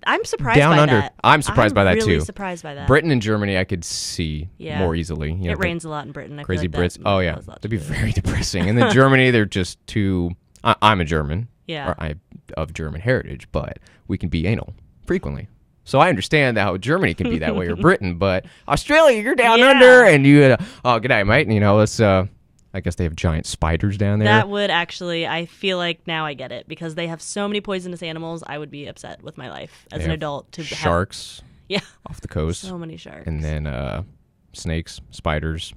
I'm 0.08 0.24
surprised 0.26 0.58
Down 0.60 0.78
under. 0.78 0.96
that. 0.96 1.14
I'm 1.24 1.42
surprised 1.42 1.74
by 1.76 1.84
that, 1.86 1.96
really 1.96 2.16
too. 2.16 2.22
surprised 2.22 2.64
by 2.64 2.74
that. 2.76 2.88
Britain 2.88 3.12
and 3.12 3.22
Germany, 3.22 3.58
I 3.58 3.64
could 3.64 3.84
see 3.86 4.50
Yeah. 4.58 4.80
more 4.80 4.96
easily. 4.96 5.30
You 5.32 5.46
know, 5.46 5.52
it 5.52 5.60
rains 5.60 5.86
a 5.86 5.90
lot 5.90 6.06
in 6.06 6.12
Britain. 6.12 6.38
I 6.40 6.44
Crazy 6.44 6.68
like 6.68 6.72
Brits. 6.80 7.00
Oh 7.06 7.20
yeah, 7.20 7.40
that'd 7.40 7.62
be 7.70 7.78
do 7.78 7.78
with 7.78 7.90
it. 7.92 7.94
very 7.94 8.12
depressing. 8.14 8.68
And 8.70 8.78
then 8.78 8.92
Germany, 8.92 9.32
they're 9.32 9.46
just 9.46 9.86
too. 9.88 10.32
I, 10.64 10.76
I'm 10.82 11.02
a 11.02 11.06
German. 11.06 11.48
Yeah. 11.68 11.90
Or 11.90 11.96
I 12.00 12.16
of 12.58 12.74
German 12.74 13.02
heritage, 13.02 13.48
but 13.52 13.80
we 14.08 14.18
can 14.20 14.30
be 14.30 14.46
anal 14.46 14.74
frequently. 15.08 15.48
So 15.86 16.00
I 16.00 16.10
understand 16.10 16.58
how 16.58 16.76
Germany 16.78 17.14
can 17.14 17.30
be 17.30 17.40
that 17.40 17.56
way 17.56 17.68
or 17.68 17.76
Britain, 17.78 18.18
but 18.18 18.46
Australia, 18.68 19.22
you're 19.22 19.36
down 19.36 19.60
Yeah. 19.60 19.70
under, 19.70 20.04
and 20.04 20.26
you. 20.26 20.44
Uh, 20.44 20.58
oh, 20.84 21.00
good 21.00 21.10
night, 21.10 21.24
mate. 21.26 21.46
And, 21.48 21.54
you 21.54 21.60
know, 21.60 21.78
let's. 21.78 22.00
Uh, 22.00 22.26
I 22.74 22.82
guess 22.82 22.96
they 22.96 23.06
have 23.06 23.16
giant 23.16 23.46
spiders 23.46 23.98
down 23.98 24.20
there. 24.20 24.28
That 24.28 24.50
would 24.50 24.70
actually, 24.70 25.26
I 25.26 25.46
feel 25.46 25.78
like 25.78 26.06
now 26.08 26.26
I 26.26 26.34
get 26.34 26.52
it 26.52 26.68
because 26.68 26.96
they 26.96 27.08
have 27.08 27.22
so 27.22 27.48
many 27.48 27.62
poisonous 27.62 28.04
animals. 28.04 28.44
I 28.46 28.58
would 28.58 28.70
be 28.70 28.88
upset 28.88 29.24
with 29.24 29.38
my 29.38 29.50
life 29.50 29.88
as 29.94 30.00
They 30.00 30.06
an 30.06 30.12
adult 30.12 30.52
to 30.54 30.62
have 30.62 30.78
sharks 30.78 31.42
yeah, 31.70 31.80
off 32.06 32.20
the 32.20 32.28
coast, 32.28 32.62
so 32.62 32.78
many 32.78 32.98
sharks. 32.98 33.28
and 33.28 33.42
then 33.42 33.66
uh, 33.66 34.04
snakes, 34.52 35.00
spiders. 35.12 35.74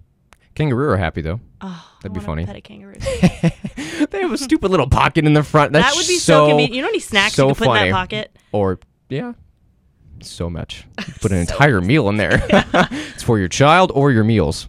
Kangaroo 0.57 0.89
are 0.91 0.97
happy 0.97 1.21
though. 1.21 1.39
oh, 1.61 1.89
that'd 2.03 2.13
be 2.13 2.19
funny. 2.19 2.45
Pet 2.45 2.57
a 2.57 2.61
kangaroo. 2.61 2.95
they 2.99 4.21
have 4.21 4.33
a 4.33 4.39
stupid 4.39 4.73
little 4.73 4.89
pocket 4.89 5.25
in 5.25 5.35
the 5.35 5.45
front. 5.45 5.73
That's 5.73 5.87
that 5.95 5.97
would 5.97 6.09
be 6.09 6.19
so, 6.19 6.49
convenient. 6.49 6.75
You 6.75 6.83
know 6.83 6.89
many 6.89 6.99
snacks 6.99 7.35
so 7.35 7.47
you 7.47 7.55
could 7.55 7.59
put 7.59 7.67
funny. 7.69 7.81
in 7.87 7.91
that 7.91 7.97
pocket? 7.97 8.37
Or 8.51 8.81
yeah, 9.09 9.35
so 10.25 10.49
much. 10.51 10.85
You 11.07 11.15
Put 11.21 11.33
an 11.33 11.39
entire 11.39 11.81
meal 11.81 12.09
in 12.09 12.17
there. 12.17 12.41
it's 12.51 13.23
for 13.23 13.39
your 13.39 13.49
child 13.49 13.91
or 13.95 14.13
your 14.13 14.25
meals. 14.25 14.69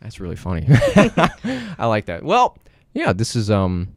That's 0.00 0.18
really 0.20 0.36
funny. 0.36 0.66
I 0.68 1.86
like 1.86 2.06
that. 2.06 2.22
Well, 2.22 2.58
yeah, 2.94 3.12
this 3.12 3.36
is 3.36 3.50
um, 3.50 3.88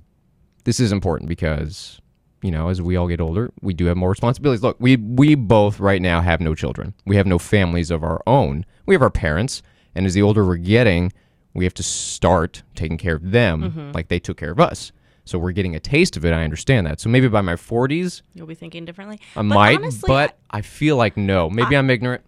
this 0.63 0.79
is 0.79 0.91
important 0.91 1.29
because 1.29 1.99
you 2.41 2.51
know 2.51 2.69
as 2.69 2.81
we 2.81 2.95
all 2.95 3.07
get 3.07 3.19
older, 3.21 3.51
we 3.61 3.73
do 3.73 3.85
have 3.85 3.97
more 3.97 4.09
responsibilities. 4.09 4.61
Look, 4.63 4.77
we 4.79 4.97
we 4.97 5.35
both 5.35 5.79
right 5.79 6.01
now 6.01 6.21
have 6.21 6.41
no 6.41 6.53
children. 6.55 6.93
We 7.05 7.15
have 7.15 7.25
no 7.27 7.39
families 7.39 7.89
of 7.91 8.03
our 8.03 8.21
own. 8.27 8.65
We 8.85 8.93
have 8.95 9.01
our 9.01 9.09
parents, 9.09 9.61
and 9.95 10.05
as 10.05 10.13
the 10.13 10.21
older 10.21 10.45
we're 10.45 10.57
getting, 10.57 11.11
we 11.53 11.63
have 11.63 11.73
to 11.75 11.83
start 11.83 12.63
taking 12.75 12.97
care 12.97 13.15
of 13.15 13.31
them 13.31 13.61
Mm-hmm. 13.63 13.91
like 13.93 14.09
they 14.09 14.19
took 14.19 14.37
care 14.37 14.51
of 14.51 14.59
us. 14.59 14.91
So 15.25 15.39
we're 15.39 15.51
getting 15.51 15.75
a 15.75 15.79
taste 15.79 16.17
of 16.17 16.25
it. 16.25 16.31
I 16.33 16.43
understand 16.43 16.87
that. 16.87 16.99
So 16.99 17.09
maybe 17.09 17.27
by 17.27 17.41
my 17.41 17.55
40s, 17.55 18.21
You'll 18.33 18.47
be 18.47 18.55
thinking 18.55 18.85
differently. 18.85 19.19
I 19.35 19.39
But 19.39 19.43
might, 19.43 19.77
honestly, 19.77 20.07
but 20.07 20.37
I 20.51 20.61
feel 20.61 20.97
like 20.97 21.17
no. 21.17 21.49
Maybe 21.49 21.75
I, 21.75 21.79
am 21.79 21.89
ignorant. 21.89 22.23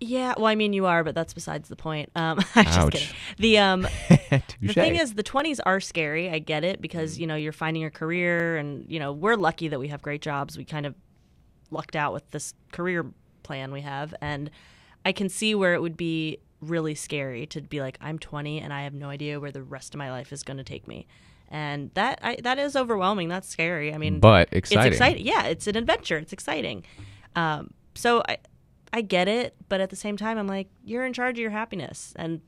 Yeah, 0.00 0.34
well, 0.36 0.46
I 0.46 0.54
mean, 0.54 0.72
you 0.72 0.86
are, 0.86 1.04
but 1.04 1.14
that's 1.14 1.32
besides 1.32 1.68
the 1.68 1.76
point. 1.76 2.10
Um, 2.16 2.40
I'm 2.54 2.64
just 2.64 2.78
Ouch. 2.78 2.92
kidding. 2.92 3.08
The 3.38 3.58
um, 3.58 3.82
the 4.60 4.72
thing 4.72 4.96
is, 4.96 5.14
the 5.14 5.22
20s 5.22 5.60
are 5.64 5.80
scary. 5.80 6.28
I 6.28 6.40
get 6.40 6.64
it 6.64 6.80
because 6.80 7.18
you 7.18 7.26
know 7.26 7.36
you're 7.36 7.52
finding 7.52 7.80
your 7.80 7.90
career, 7.90 8.56
and 8.56 8.84
you 8.90 8.98
know 8.98 9.12
we're 9.12 9.36
lucky 9.36 9.68
that 9.68 9.78
we 9.78 9.88
have 9.88 10.02
great 10.02 10.20
jobs. 10.20 10.58
We 10.58 10.64
kind 10.64 10.86
of 10.86 10.94
lucked 11.70 11.96
out 11.96 12.12
with 12.12 12.28
this 12.32 12.54
career 12.72 13.06
plan 13.44 13.72
we 13.72 13.82
have, 13.82 14.14
and 14.20 14.50
I 15.04 15.12
can 15.12 15.28
see 15.28 15.54
where 15.54 15.74
it 15.74 15.80
would 15.82 15.96
be 15.96 16.38
really 16.60 16.94
scary 16.94 17.46
to 17.46 17.60
be 17.60 17.80
like, 17.80 17.98
I'm 18.00 18.18
20 18.18 18.60
and 18.60 18.72
I 18.72 18.82
have 18.82 18.94
no 18.94 19.08
idea 19.10 19.38
where 19.38 19.52
the 19.52 19.62
rest 19.62 19.94
of 19.94 19.98
my 19.98 20.10
life 20.10 20.32
is 20.32 20.42
going 20.42 20.56
to 20.56 20.64
take 20.64 20.88
me, 20.88 21.06
and 21.54 21.92
that 21.94 22.18
I, 22.20 22.36
that 22.42 22.58
is 22.58 22.74
overwhelming. 22.74 23.28
That's 23.28 23.48
scary. 23.48 23.94
I 23.94 23.98
mean, 23.98 24.18
but 24.18 24.48
exciting. 24.50 24.88
it's 24.88 24.96
exciting. 24.96 25.24
Yeah, 25.24 25.44
it's 25.44 25.68
an 25.68 25.76
adventure. 25.76 26.18
It's 26.18 26.32
exciting. 26.32 26.84
Um, 27.36 27.72
so 27.94 28.24
I, 28.28 28.38
I 28.92 29.02
get 29.02 29.28
it, 29.28 29.54
but 29.68 29.80
at 29.80 29.88
the 29.88 29.96
same 29.96 30.16
time, 30.16 30.36
I'm 30.36 30.48
like, 30.48 30.68
you're 30.82 31.06
in 31.06 31.12
charge 31.12 31.36
of 31.36 31.42
your 31.42 31.52
happiness, 31.52 32.12
and 32.16 32.40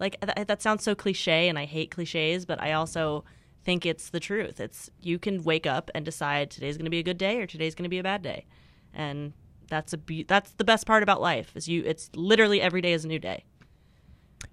like 0.00 0.18
th- 0.22 0.46
that 0.46 0.62
sounds 0.62 0.82
so 0.82 0.94
cliche, 0.94 1.50
and 1.50 1.58
I 1.58 1.66
hate 1.66 1.90
cliches, 1.90 2.46
but 2.46 2.58
I 2.58 2.72
also 2.72 3.22
think 3.64 3.84
it's 3.84 4.08
the 4.08 4.20
truth. 4.20 4.60
It's 4.60 4.88
you 4.98 5.18
can 5.18 5.44
wake 5.44 5.66
up 5.66 5.90
and 5.94 6.02
decide 6.02 6.50
today's 6.50 6.78
going 6.78 6.86
to 6.86 6.90
be 6.90 7.00
a 7.00 7.02
good 7.02 7.18
day 7.18 7.42
or 7.42 7.46
today's 7.46 7.74
going 7.74 7.84
to 7.84 7.90
be 7.90 7.98
a 7.98 8.02
bad 8.02 8.22
day, 8.22 8.46
and 8.94 9.34
that's 9.68 9.92
a 9.92 9.98
be- 9.98 10.22
that's 10.22 10.52
the 10.52 10.64
best 10.64 10.86
part 10.86 11.02
about 11.02 11.20
life 11.20 11.52
is 11.54 11.68
you. 11.68 11.82
It's 11.84 12.08
literally 12.14 12.62
every 12.62 12.80
day 12.80 12.94
is 12.94 13.04
a 13.04 13.08
new 13.08 13.18
day. 13.18 13.44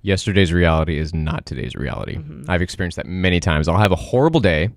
Yesterday's 0.01 0.53
reality 0.53 0.97
is 0.99 1.13
not 1.13 1.45
today's 1.45 1.75
reality. 1.75 2.15
Mm-hmm. 2.17 2.49
I've 2.49 2.61
experienced 2.61 2.97
that 2.97 3.05
many 3.07 3.39
times. 3.39 3.67
I'll 3.67 3.77
have 3.77 3.91
a 3.91 3.95
horrible 3.95 4.39
day, 4.39 4.69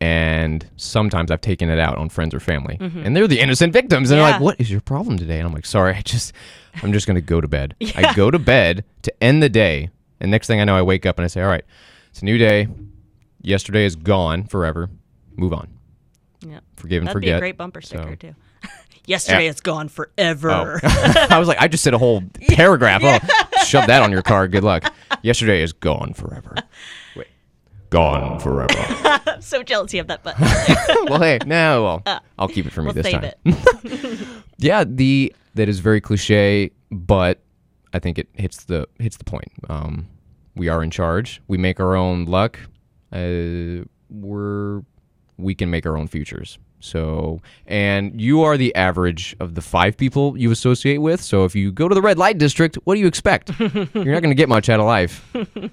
and 0.00 0.68
sometimes 0.76 1.30
I've 1.30 1.40
taken 1.40 1.70
it 1.70 1.78
out 1.78 1.98
on 1.98 2.08
friends 2.08 2.34
or 2.34 2.40
family, 2.40 2.76
and 2.80 3.16
they're 3.16 3.26
the 3.26 3.40
innocent 3.40 3.72
victims. 3.72 4.10
And 4.10 4.18
they're 4.18 4.26
like, 4.26 4.36
Mm-hmm. 4.36 4.44
"What 4.44 4.60
is 4.60 4.70
your 4.70 4.80
problem 4.80 5.16
today?" 5.18 5.38
And 5.38 5.46
I'm 5.46 5.52
like, 5.54 5.66
"Sorry, 5.66 5.94
I 5.94 6.02
just, 6.02 6.32
I'm 6.82 6.92
just 6.92 7.06
gonna 7.06 7.20
go 7.20 7.40
to 7.40 7.48
bed. 7.48 7.74
I 7.96 8.12
go 8.14 8.30
to 8.30 8.38
bed 8.38 8.84
to 9.02 9.22
end 9.22 9.42
the 9.42 9.48
day, 9.48 9.90
and 10.20 10.30
next 10.30 10.46
thing 10.46 10.60
I 10.60 10.64
know, 10.64 10.76
I 10.76 10.82
wake 10.82 11.06
up 11.06 11.18
and 11.18 11.24
I 11.24 11.28
say, 11.28 11.40
"All 11.42 11.48
right, 11.48 11.64
it's 12.10 12.22
a 12.22 12.24
new 12.24 12.38
day. 12.38 12.68
Yesterday 13.40 13.84
is 13.86 13.96
gone 13.96 14.44
forever. 14.44 14.90
Move 15.36 15.52
on. 15.52 15.68
Yeah, 16.46 16.60
Forgive 16.76 17.02
and 17.02 17.08
that'd 17.08 17.20
be 17.20 17.26
forget." 17.28 17.36
a 17.38 17.40
great 17.40 17.56
bumper 17.56 17.80
sticker 17.80 18.10
So- 18.10 18.14
too. 18.16 18.34
Yesterday 19.06 19.46
it's 19.46 19.62
gone 19.62 19.88
forever. 19.88 20.78
Oh. 20.82 21.26
I 21.30 21.38
was 21.38 21.48
like, 21.48 21.56
I 21.58 21.66
just 21.68 21.82
said 21.82 21.94
a 21.94 21.98
whole 21.98 22.22
paragraph. 22.48 23.00
Oh, 23.02 23.18
shove 23.68 23.86
that 23.86 24.02
on 24.02 24.10
your 24.10 24.22
car. 24.22 24.48
Good 24.48 24.64
luck. 24.64 24.92
Yesterday 25.22 25.62
is 25.62 25.72
gone 25.72 26.14
forever. 26.14 26.54
Wait, 27.16 27.26
gone 27.90 28.38
forever. 28.38 28.74
I'm 29.26 29.40
so 29.42 29.62
jealous 29.62 29.92
you 29.92 30.00
have 30.00 30.08
that 30.08 30.22
button. 30.22 30.46
well, 31.06 31.20
hey, 31.20 31.38
no, 31.46 32.02
well, 32.04 32.20
I'll 32.38 32.48
keep 32.48 32.66
it 32.66 32.72
for 32.72 32.82
me 32.82 32.92
we'll 32.92 33.02
this 33.02 33.10
time. 33.10 33.32
Yeah, 34.58 34.82
the 34.84 35.32
that 35.54 35.68
is 35.68 35.78
very 35.78 36.00
cliche, 36.00 36.72
but 36.90 37.40
I 37.92 38.00
think 38.00 38.18
it 38.18 38.28
hits 38.34 38.64
the 38.64 38.88
hits 38.98 39.16
the 39.16 39.24
point. 39.24 39.52
Um, 39.68 40.08
we 40.56 40.68
are 40.68 40.82
in 40.82 40.90
charge. 40.90 41.40
We 41.46 41.58
make 41.58 41.78
our 41.78 41.94
own 41.94 42.24
luck. 42.24 42.58
Uh, 43.12 43.84
we're 44.10 44.82
we 45.36 45.54
can 45.54 45.70
make 45.70 45.86
our 45.86 45.96
own 45.96 46.08
futures. 46.08 46.58
So, 46.80 47.40
and 47.66 48.20
you 48.20 48.42
are 48.42 48.56
the 48.56 48.74
average 48.74 49.34
of 49.40 49.54
the 49.54 49.60
five 49.60 49.96
people 49.96 50.38
you 50.38 50.50
associate 50.50 50.98
with. 50.98 51.20
So, 51.20 51.44
if 51.44 51.54
you 51.54 51.72
go 51.72 51.88
to 51.88 51.94
the 51.94 52.02
red 52.02 52.18
light 52.18 52.38
district, 52.38 52.76
what 52.84 52.94
do 52.94 53.00
you 53.00 53.06
expect? 53.06 53.50
You're 53.58 53.74
not 53.94 54.22
going 54.22 54.30
to 54.30 54.34
get 54.34 54.48
much 54.48 54.68
out 54.68 54.78
of 54.78 54.86
life. 54.86 55.28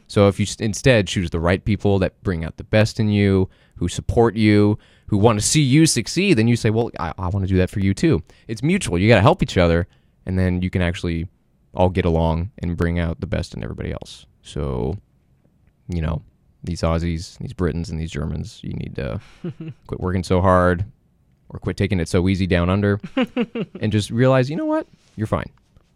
so, 0.08 0.28
if 0.28 0.40
you 0.40 0.48
instead 0.60 1.08
choose 1.08 1.30
the 1.30 1.40
right 1.40 1.64
people 1.64 2.00
that 2.00 2.22
bring 2.24 2.44
out 2.44 2.58
the 2.58 2.64
best 2.64 3.00
in 3.00 3.10
you, 3.10 3.50
who 3.76 3.88
support 3.88 4.36
you, 4.36 4.78
who 5.08 5.18
want 5.18 5.40
to 5.40 5.46
see 5.46 5.62
you 5.62 5.86
succeed, 5.86 6.38
then 6.38 6.48
you 6.48 6.56
say, 6.56 6.70
Well, 6.70 6.90
I, 7.00 7.14
I 7.18 7.28
want 7.28 7.44
to 7.44 7.48
do 7.48 7.58
that 7.58 7.70
for 7.70 7.80
you 7.80 7.94
too. 7.94 8.24
It's 8.48 8.64
mutual. 8.64 8.98
You 8.98 9.08
got 9.08 9.16
to 9.16 9.22
help 9.22 9.44
each 9.44 9.58
other, 9.58 9.88
and 10.26 10.40
then 10.40 10.62
you 10.62 10.70
can 10.70 10.82
actually 10.82 11.28
all 11.74 11.90
get 11.90 12.06
along 12.06 12.52
and 12.60 12.78
bring 12.78 13.00
out 13.00 13.20
the 13.20 13.28
best 13.28 13.54
in 13.54 13.64
everybody 13.64 13.92
else. 13.92 14.26
So, 14.42 14.98
you 15.88 16.02
know, 16.02 16.24
these 16.66 16.82
Aussies, 16.82 17.38
these 17.40 17.54
Britons, 17.54 17.90
and 17.90 18.00
these 18.00 18.12
Germans, 18.12 18.60
you 18.64 18.74
need 18.74 18.96
to 18.96 19.20
quit 19.88 20.00
working 20.00 20.24
so 20.24 20.42
hard 20.42 20.86
or 21.50 21.60
quit 21.60 21.78
taking 21.78 22.00
it 22.00 22.08
so 22.08 22.28
easy 22.28 22.48
down 22.48 22.70
under 22.70 23.00
and 23.80 23.92
just 23.92 24.10
realize, 24.10 24.50
you 24.50 24.56
know 24.56 24.66
what? 24.66 24.88
You're 25.16 25.28
fine. 25.28 25.50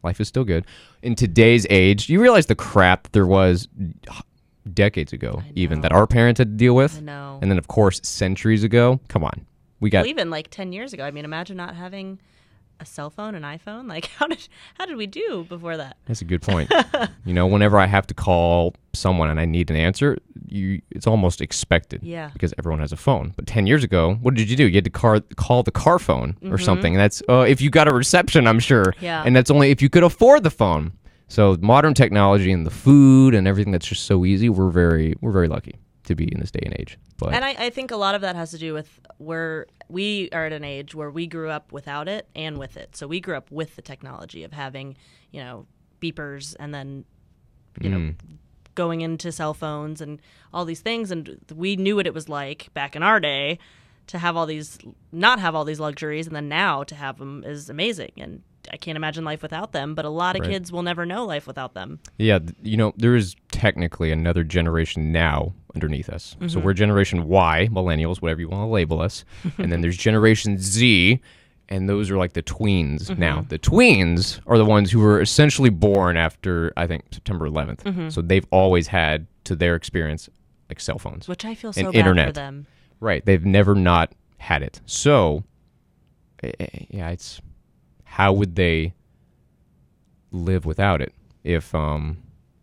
Life 0.03 0.21
is 0.21 0.27
still 0.27 0.45
good. 0.45 0.65
In 1.01 1.15
today's 1.15 1.67
age, 1.69 2.09
you 2.09 2.21
realize 2.21 2.45
the 2.45 2.55
crap 2.55 3.11
there 3.11 3.27
was 3.27 3.67
decades 4.73 5.11
ago, 5.13 5.43
even 5.55 5.81
that 5.81 5.91
our 5.91 6.07
parents 6.07 6.37
had 6.37 6.49
to 6.49 6.55
deal 6.55 6.75
with. 6.75 6.97
I 6.97 7.01
know. 7.01 7.39
And 7.41 7.51
then, 7.51 7.57
of 7.57 7.67
course, 7.67 7.99
centuries 8.03 8.63
ago. 8.63 8.99
Come 9.09 9.23
on. 9.23 9.45
We 9.79 9.89
got 9.89 10.01
Well, 10.01 10.09
even 10.09 10.29
like 10.29 10.49
10 10.49 10.71
years 10.73 10.93
ago. 10.93 11.03
I 11.03 11.11
mean, 11.11 11.25
imagine 11.25 11.57
not 11.57 11.75
having 11.75 12.19
a 12.79 12.85
cell 12.85 13.09
phone, 13.09 13.35
an 13.35 13.43
iPhone. 13.43 13.87
Like, 13.87 14.05
how 14.17 14.27
did 14.27 14.47
how 14.75 14.85
did 14.85 14.95
we 14.97 15.07
do 15.07 15.45
before 15.49 15.77
that? 15.77 15.97
That's 16.05 16.21
a 16.21 16.25
good 16.25 16.41
point. 16.41 16.71
you 17.25 17.33
know, 17.33 17.47
whenever 17.47 17.77
I 17.77 17.85
have 17.85 18.07
to 18.07 18.13
call 18.13 18.75
someone 18.93 19.29
and 19.29 19.39
I 19.39 19.45
need 19.45 19.69
an 19.69 19.75
answer, 19.77 20.17
you 20.51 20.81
it's 20.91 21.07
almost 21.07 21.41
expected. 21.41 22.01
Yeah. 22.03 22.29
Because 22.33 22.53
everyone 22.57 22.79
has 22.79 22.91
a 22.91 22.97
phone. 22.97 23.33
But 23.35 23.47
ten 23.47 23.67
years 23.67 23.83
ago, 23.83 24.15
what 24.21 24.33
did 24.33 24.49
you 24.49 24.55
do? 24.55 24.67
You 24.67 24.75
had 24.75 24.83
to 24.85 24.89
car, 24.89 25.21
call 25.35 25.63
the 25.63 25.71
car 25.71 25.99
phone 25.99 26.37
or 26.43 26.57
something. 26.57 26.93
And 26.93 27.01
that's 27.01 27.21
uh, 27.29 27.45
if 27.47 27.61
you 27.61 27.69
got 27.69 27.87
a 27.87 27.93
reception, 27.93 28.47
I'm 28.47 28.59
sure. 28.59 28.85
Mm-hmm. 28.85 29.05
Yeah. 29.05 29.23
And 29.25 29.35
that's 29.35 29.51
only 29.51 29.71
if 29.71 29.81
you 29.81 29.89
could 29.89 30.03
afford 30.03 30.43
the 30.43 30.51
phone. 30.51 30.93
So 31.27 31.57
modern 31.61 31.93
technology 31.93 32.51
and 32.51 32.65
the 32.65 32.71
food 32.71 33.35
and 33.35 33.47
everything 33.47 33.71
that's 33.71 33.87
just 33.87 34.05
so 34.05 34.25
easy, 34.25 34.49
we're 34.49 34.71
very 34.71 35.15
we're 35.21 35.31
very 35.31 35.47
lucky 35.47 35.79
to 36.05 36.15
be 36.15 36.31
in 36.31 36.39
this 36.39 36.51
day 36.51 36.61
and 36.63 36.75
age. 36.79 36.97
But 37.17 37.33
And 37.33 37.45
I, 37.45 37.49
I 37.49 37.69
think 37.69 37.91
a 37.91 37.97
lot 37.97 38.15
of 38.15 38.21
that 38.21 38.35
has 38.35 38.51
to 38.51 38.57
do 38.57 38.73
with 38.73 38.99
where 39.17 39.67
we 39.89 40.29
are 40.31 40.45
at 40.45 40.53
an 40.53 40.63
age 40.63 40.95
where 40.95 41.11
we 41.11 41.27
grew 41.27 41.49
up 41.49 41.71
without 41.71 42.07
it 42.07 42.27
and 42.35 42.57
with 42.57 42.77
it. 42.77 42.95
So 42.95 43.07
we 43.07 43.19
grew 43.19 43.35
up 43.35 43.51
with 43.51 43.75
the 43.75 43.81
technology 43.81 44.43
of 44.43 44.51
having, 44.53 44.97
you 45.31 45.41
know, 45.43 45.67
beepers 46.01 46.55
and 46.59 46.73
then, 46.73 47.05
you 47.79 47.89
know, 47.89 48.13
going 48.75 49.01
into 49.01 49.31
cell 49.31 49.53
phones 49.53 50.01
and 50.01 50.21
all 50.53 50.65
these 50.65 50.81
things. 50.81 51.11
And 51.11 51.37
we 51.55 51.75
knew 51.75 51.95
what 51.95 52.07
it 52.07 52.13
was 52.13 52.29
like 52.29 52.73
back 52.73 52.95
in 52.95 53.03
our 53.03 53.19
day 53.19 53.59
to 54.07 54.17
have 54.17 54.35
all 54.35 54.45
these, 54.45 54.77
not 55.11 55.39
have 55.39 55.55
all 55.55 55.65
these 55.65 55.79
luxuries. 55.79 56.27
And 56.27 56.35
then 56.35 56.47
now 56.49 56.83
to 56.83 56.95
have 56.95 57.17
them 57.19 57.43
is 57.45 57.69
amazing. 57.69 58.11
And 58.17 58.41
I 58.71 58.77
can't 58.77 58.95
imagine 58.95 59.23
life 59.23 59.41
without 59.41 59.71
them, 59.71 59.95
but 59.95 60.05
a 60.05 60.09
lot 60.09 60.35
of 60.35 60.41
Right. 60.41 60.51
kids 60.51 60.71
will 60.71 60.83
never 60.83 61.05
know 61.05 61.25
life 61.25 61.47
without 61.47 61.73
them. 61.73 61.99
Yeah, 62.17 62.39
you 62.61 62.77
know, 62.77 62.93
there 62.97 63.15
is 63.15 63.35
technically 63.51 64.11
another 64.11 64.43
generation 64.43 65.11
now 65.11 65.53
underneath 65.75 66.09
us. 66.09 66.35
Mm-hmm. 66.35 66.49
So 66.49 66.59
we're 66.59 66.73
Generation 66.73 67.27
Y, 67.27 67.69
millennials, 67.71 68.17
whatever 68.21 68.41
you 68.41 68.49
want 68.49 68.61
to 68.67 68.71
label 68.71 69.01
us. 69.01 69.23
and 69.57 69.71
then 69.71 69.81
there's 69.81 69.97
Generation 70.09 70.57
Z, 70.59 71.19
and 71.69 71.87
those 71.87 72.09
are 72.11 72.17
like 72.17 72.33
the 72.33 72.43
tweens 72.43 73.03
Mm-hmm. 73.09 73.19
now. 73.21 73.45
The 73.47 73.59
tweens 73.59 74.39
are 74.47 74.57
the 74.57 74.65
ones 74.65 74.91
who 74.91 74.99
were 74.99 75.21
essentially 75.21 75.69
born 75.69 76.17
after, 76.17 76.73
I 76.75 76.85
think, 76.87 77.05
September 77.11 77.47
11th. 77.49 77.83
Mm-hmm. 77.83 78.09
So 78.09 78.21
they've 78.21 78.45
always 78.51 78.87
had, 78.87 79.27
to 79.45 79.55
their 79.55 79.75
experience, 79.75 80.29
like 80.67 80.79
cell 80.79 80.99
phones. 80.99 81.27
Which 81.27 81.45
I 81.45 81.55
feel 81.55 81.71
so 81.71 81.91
bad 81.91 82.27
for 82.27 82.31
them. 82.33 82.65
Right. 82.99 83.23
They've 83.25 83.45
never 83.45 83.75
not 83.75 84.11
had 84.39 84.61
it. 84.63 84.81
So, 84.85 85.43
eh, 86.43 86.51
eh, 86.59 86.67
yeah, 86.89 87.09
it's 87.09 87.39
how 88.03 88.33
would 88.33 88.55
they 88.55 88.93
live 90.31 90.65
without 90.65 91.01
it 91.01 91.13
if 91.43 91.73
um 91.73 92.17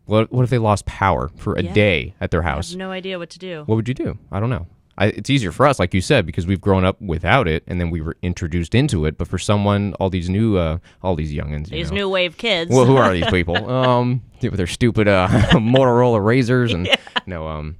what 0.05 0.31
what 0.31 0.43
if 0.43 0.49
they 0.49 0.57
lost 0.57 0.85
power 0.85 1.29
for 1.35 1.53
a 1.55 1.63
Yeah. 1.63 1.73
day 1.73 2.13
at 2.21 2.31
their 2.31 2.41
I 2.43 2.49
house? 2.49 2.69
have 2.71 2.77
no 2.77 2.91
idea 2.91 3.17
what 3.19 3.29
to 3.31 3.39
do. 3.39 3.63
What 3.65 3.75
would 3.75 3.87
you 3.87 3.93
do? 3.93 4.17
I 4.31 4.39
don't 4.39 4.49
know. 4.49 4.67
I, 4.97 5.07
it's 5.07 5.29
easier 5.29 5.51
for 5.51 5.67
us, 5.67 5.77
like 5.79 5.93
you 5.93 6.01
said, 6.01 6.25
because 6.25 6.47
we've 6.47 6.59
grown 6.61 6.83
up 6.83 6.99
without 7.01 7.47
it, 7.47 7.63
and 7.67 7.79
then 7.79 7.91
we 7.91 8.01
were 8.01 8.15
introduced 8.23 8.73
into 8.73 9.05
it. 9.05 9.17
But 9.17 9.27
for 9.27 9.37
someone, 9.37 9.93
all 9.99 10.09
these 10.09 10.29
new, 10.29 10.57
uh, 10.57 10.79
all 11.03 11.15
these 11.15 11.31
youngins, 11.33 11.65
you 11.69 11.77
These 11.77 11.91
know, 11.91 11.97
new 11.97 12.09
wave 12.09 12.37
kids. 12.37 12.71
well, 12.71 12.85
who 12.85 12.95
are 12.97 13.13
these 13.13 13.27
people? 13.31 13.69
Um, 13.69 14.23
with 14.41 14.55
their 14.55 14.65
stupid 14.67 15.07
uh, 15.07 15.27
Motorola 15.53 16.23
razors 16.23 16.73
and 16.73 16.89
no, 17.27 17.47
um, 17.47 17.77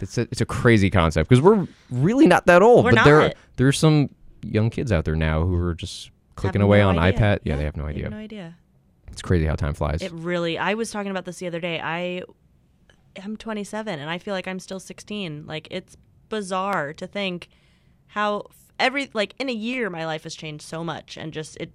it's 0.00 0.16
a 0.18 0.22
it's 0.22 0.40
a 0.40 0.46
crazy 0.46 0.90
concept 0.90 1.28
because 1.28 1.42
we're 1.42 1.66
really 1.90 2.26
not 2.26 2.46
that 2.46 2.62
old. 2.62 2.84
We're 2.84 2.92
but 2.92 3.04
there 3.04 3.20
not. 3.20 3.34
there 3.56 3.68
are 3.68 3.72
some 3.72 4.08
young 4.42 4.70
kids 4.70 4.90
out 4.90 5.04
there 5.04 5.14
now 5.16 5.44
who 5.44 5.54
are 5.56 5.74
just 5.74 6.10
clicking 6.36 6.60
Have 6.60 6.66
away 6.66 6.78
no 6.80 6.88
on 6.88 6.98
idea. 6.98 7.20
iPad. 7.20 7.38
Yeah, 7.44 7.56
they 7.56 7.64
have 7.64 7.76
no 7.76 7.86
idea. 7.86 8.08
no 8.10 8.16
idea. 8.16 8.56
It's 9.08 9.22
crazy 9.22 9.44
how 9.44 9.54
time 9.54 9.74
flies. 9.74 10.00
It 10.00 10.10
really. 10.12 10.56
I 10.58 10.74
was 10.74 10.90
talking 10.90 11.10
about 11.10 11.26
this 11.26 11.38
the 11.38 11.46
other 11.46 11.60
day. 11.60 11.78
I, 11.78 12.22
I'm 13.22 13.36
27 13.36 13.98
and 14.00 14.08
I 14.08 14.16
feel 14.16 14.32
like 14.32 14.48
I'm 14.48 14.58
still 14.58 14.80
16. 14.80 15.44
Like 15.46 15.68
it's 15.70 15.96
bizarre 16.32 16.94
to 16.94 17.06
think 17.06 17.50
how 18.06 18.46
every 18.80 19.10
like 19.12 19.34
in 19.38 19.50
a 19.50 19.52
year 19.52 19.90
my 19.90 20.06
life 20.06 20.22
has 20.22 20.34
changed 20.34 20.64
so 20.64 20.82
much 20.82 21.18
and 21.18 21.30
just 21.30 21.58
it 21.58 21.70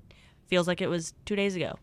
feels 0.47 0.67
like 0.67 0.81
it 0.81 0.87
was 0.87 1.13
two 1.25 1.35
days 1.35 1.55
ago. 1.55 1.75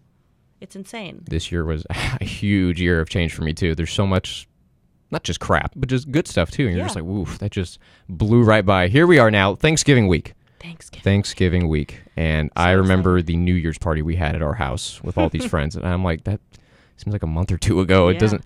It's 0.61 0.75
insane. 0.75 1.23
this 1.31 1.53
year 1.53 1.65
was 1.65 1.87
a 1.91 2.25
huge 2.25 2.81
year 2.81 3.01
of 3.01 3.09
change 3.09 3.33
for 3.33 3.43
me 3.43 3.53
too. 3.53 3.77
There's 3.77 3.93
so 3.93 4.07
much, 4.09 4.49
not 5.13 5.23
just 5.23 5.39
crap, 5.39 5.73
but 5.77 5.89
just 5.89 6.11
good 6.11 6.27
stuff 6.27 6.51
too. 6.51 6.67
And 6.67 6.77
you're 6.77 6.85
just 6.85 6.97
like, 6.97 7.05
woof, 7.05 7.39
that 7.39 7.53
just 7.53 7.79
blew 8.09 8.43
right 8.43 8.67
by. 8.67 8.89
Here 8.89 9.07
we 9.07 9.21
are 9.21 9.31
now, 9.31 9.55
Thanksgiving 9.55 10.09
week. 10.09 10.35
Thanksgiving. 10.59 11.05
Thanksgiving 11.05 11.69
week, 11.69 12.03
and 12.17 12.51
I 12.57 12.73
So 12.73 12.79
remember 12.79 13.23
the 13.23 13.37
New 13.37 13.55
Year's 13.55 13.79
party 13.79 14.03
we 14.03 14.17
had 14.17 14.35
at 14.35 14.43
our 14.43 14.55
house 14.55 15.01
with 15.05 15.17
all 15.17 15.29
these 15.29 15.45
friends, 15.53 15.77
and 15.77 15.87
I'm 15.87 16.03
like, 16.03 16.25
that 16.25 16.41
seems 16.97 17.13
like 17.13 17.23
a 17.23 17.29
month 17.29 17.53
or 17.53 17.59
two 17.59 17.81
ago. 17.81 18.09
It 18.09 18.19
doesn't, 18.19 18.43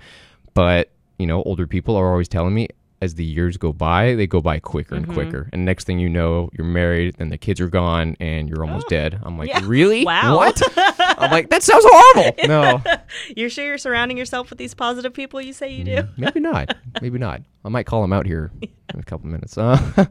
but 0.53 0.91
you 1.19 1.27
know, 1.27 1.43
older 1.45 1.67
people 1.67 1.97
are 1.97 2.11
always 2.11 2.29
telling 2.29 2.55
me 2.55 2.69
as 3.01 3.15
the 3.15 3.25
years 3.25 3.57
go 3.57 3.73
by, 3.73 4.15
they 4.17 4.27
go 4.27 4.41
by 4.41 4.59
quicker 4.59 4.97
Mm-hmm. 4.97 5.05
and 5.05 5.13
quicker, 5.15 5.49
and 5.53 5.65
next 5.65 5.85
thing 5.85 5.99
you 6.01 6.09
know, 6.09 6.51
you're 6.57 6.67
married, 6.67 7.15
then 7.19 7.29
the 7.29 7.39
kids 7.39 7.61
are 7.61 7.69
gone, 7.69 8.17
and 8.19 8.49
you're 8.49 8.63
almost 8.65 8.89
dead. 8.89 9.21
I'm 9.23 9.39
like, 9.39 9.51
Oh. 9.55 9.59
Yeah. 9.61 9.65
really? 9.67 10.05
Wow. 10.05 10.37
What? 10.37 10.61
I'm 10.77 11.31
like, 11.31 11.51
that 11.51 11.63
sounds 11.63 11.85
horrible. 11.87 12.35
No, 12.49 12.83
You're 13.37 13.51
sure 13.51 13.65
you're 13.65 13.79
surrounding 13.79 14.17
yourself 14.19 14.51
with 14.51 14.59
these 14.59 14.75
positive 14.75 15.13
people 15.15 15.41
you 15.41 15.53
say 15.53 15.71
you 15.73 15.85
do? 15.85 16.03
maybe 16.17 16.41
not. 16.41 16.77
Maybe 17.03 17.19
not. 17.19 17.43
I 17.65 17.69
might 17.69 17.87
call 17.87 18.03
them 18.03 18.13
out 18.13 18.27
here 18.27 18.51
in 18.63 18.99
a 19.01 19.03
couple 19.05 19.29
minutes. 19.29 19.57
Uh, 19.59 20.07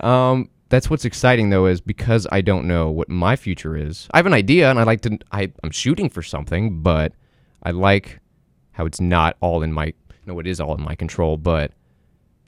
um, 0.00 0.48
that's 0.68 0.88
what's 0.88 1.04
exciting 1.04 1.50
though, 1.50 1.66
is 1.66 1.80
because 1.80 2.26
I 2.32 2.40
don't 2.40 2.66
know 2.66 2.90
what 2.90 3.08
my 3.08 3.36
future 3.36 3.76
is. 3.76 4.08
I 4.12 4.18
have 4.18 4.26
an 4.26 4.32
idea, 4.32 4.70
and 4.70 4.78
I 4.78 4.84
like 4.84 5.02
to. 5.02 5.18
I, 5.32 5.52
I'm 5.62 5.70
shooting 5.70 6.08
for 6.08 6.22
something, 6.22 6.80
but 6.82 7.12
I 7.62 7.70
like 7.72 8.20
how 8.72 8.86
it's 8.86 9.00
not 9.00 9.36
all 9.40 9.62
in 9.62 9.72
my. 9.72 9.92
No, 10.24 10.38
it 10.38 10.46
is 10.46 10.60
all 10.60 10.74
in 10.74 10.82
my 10.82 10.94
control, 10.94 11.36
but 11.36 11.72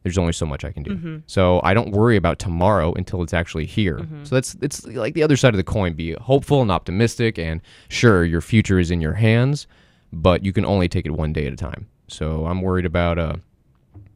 there's 0.05 0.19
only 0.19 0.33
so 0.33 0.47
much 0.47 0.65
I 0.65 0.71
can 0.71 0.83
do. 0.85 1.23
So 1.27 1.61
I 1.65 1.75
don't 1.75 1.91
worry 1.91 2.17
about 2.17 2.39
tomorrow 2.39 2.93
until 2.95 3.23
it's 3.23 3.35
actually 3.35 3.67
here. 3.67 3.99
So 4.23 4.37
that's 4.37 4.55
it's 4.63 4.87
like 4.87 5.15
the 5.15 5.23
other 5.25 5.37
side 5.37 5.53
of 5.55 5.57
the 5.57 5.65
coin. 5.65 5.95
Be 5.95 6.13
hopeful 6.13 6.63
and 6.63 6.71
optimistic, 6.71 7.39
and 7.39 7.61
sure, 7.89 8.25
your 8.25 8.41
future 8.41 8.79
is 8.79 8.91
in 8.93 9.01
your 9.01 9.15
hands, 9.15 9.67
but 10.13 10.45
you 10.45 10.53
can 10.53 10.65
only 10.65 10.89
take 10.89 11.07
it 11.07 11.11
one 11.11 11.33
day 11.33 11.47
at 11.47 11.53
a 11.53 11.57
time. 11.57 11.89
So 12.07 12.47
I'm 12.47 12.63
worried 12.63 12.87
about 12.87 13.19
uh, 13.19 13.37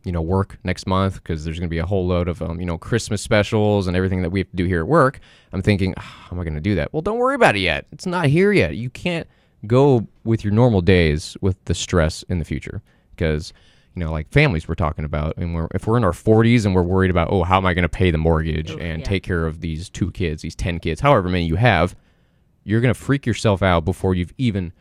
you 0.04 0.12
know, 0.12 0.22
work 0.22 0.58
next 0.62 0.86
month 0.86 1.14
because 1.14 1.44
there's 1.44 1.58
going 1.58 1.68
to 1.68 1.74
be 1.74 1.78
a 1.78 1.86
whole 1.86 2.06
load 2.06 2.28
of 2.28 2.40
um, 2.40 2.60
you 2.60 2.66
know, 2.66 2.78
Christmas 2.78 3.20
specials 3.20 3.86
and 3.86 3.96
everything 3.96 4.22
that 4.22 4.30
we 4.30 4.40
have 4.40 4.50
to 4.50 4.56
do 4.56 4.64
here 4.64 4.80
at 4.80 4.86
work. 4.86 5.20
I'm 5.52 5.62
thinking, 5.62 5.94
"Ah, 5.96 6.00
how 6.00 6.36
am 6.36 6.40
I 6.40 6.44
going 6.44 6.54
to 6.54 6.60
do 6.60 6.74
that? 6.76 6.92
Well, 6.92 7.02
don't 7.02 7.18
worry 7.18 7.34
about 7.34 7.56
it 7.56 7.60
yet. 7.60 7.86
It's 7.92 8.06
not 8.06 8.26
here 8.26 8.52
yet. 8.52 8.76
You 8.76 8.90
can't 8.90 9.26
go 9.66 10.06
with 10.24 10.44
your 10.44 10.52
normal 10.52 10.82
days 10.82 11.36
with 11.40 11.62
the 11.64 11.74
stress 11.74 12.22
in 12.28 12.38
the 12.38 12.44
future 12.44 12.80
because 13.10 13.52
you 13.98 14.04
know, 14.04 14.12
like 14.12 14.30
families 14.30 14.68
we're 14.68 14.76
talking 14.76 15.04
about, 15.04 15.36
and 15.38 15.54
we're 15.56 15.66
if 15.74 15.88
we're 15.88 15.96
in 15.96 16.04
our 16.04 16.12
40s 16.12 16.64
and 16.64 16.72
we're 16.72 16.82
worried 16.84 17.10
about, 17.10 17.28
oh, 17.32 17.42
how 17.42 17.56
am 17.56 17.66
I 17.66 17.74
going 17.74 17.82
to 17.82 17.88
pay 17.88 18.12
the 18.12 18.18
mortgage 18.18 18.70
and 18.70 19.00
yeah. 19.00 19.04
take 19.04 19.24
care 19.24 19.44
of 19.44 19.60
these 19.60 19.90
two 19.90 20.12
kids, 20.12 20.40
these 20.42 20.54
10 20.54 20.78
kids, 20.78 21.00
however 21.00 21.28
many 21.28 21.44
you 21.46 21.56
have, 21.56 21.96
you're 22.62 22.80
going 22.80 22.94
to 22.94 23.00
freak 23.00 23.26
yourself 23.26 23.60
out 23.60 23.84
before 23.84 24.14
you've 24.14 24.32
even 24.38 24.72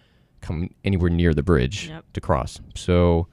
come 0.41 0.69
anywhere 0.83 1.09
near 1.09 1.33
the 1.33 1.41
bridge 1.41 1.87
Yep. 1.89 2.05
to 2.13 2.21
cross. 2.21 2.59
So 2.75 3.27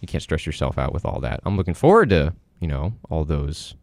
you 0.00 0.06
can't 0.06 0.22
stress 0.22 0.46
yourself 0.46 0.78
out 0.78 0.92
with 0.92 1.04
all 1.04 1.18
that. 1.22 1.40
I'm 1.44 1.56
looking 1.56 1.74
forward 1.74 2.10
to, 2.10 2.32
you 2.60 2.68
know, 2.68 2.94
all 3.10 3.24
those 3.24 3.74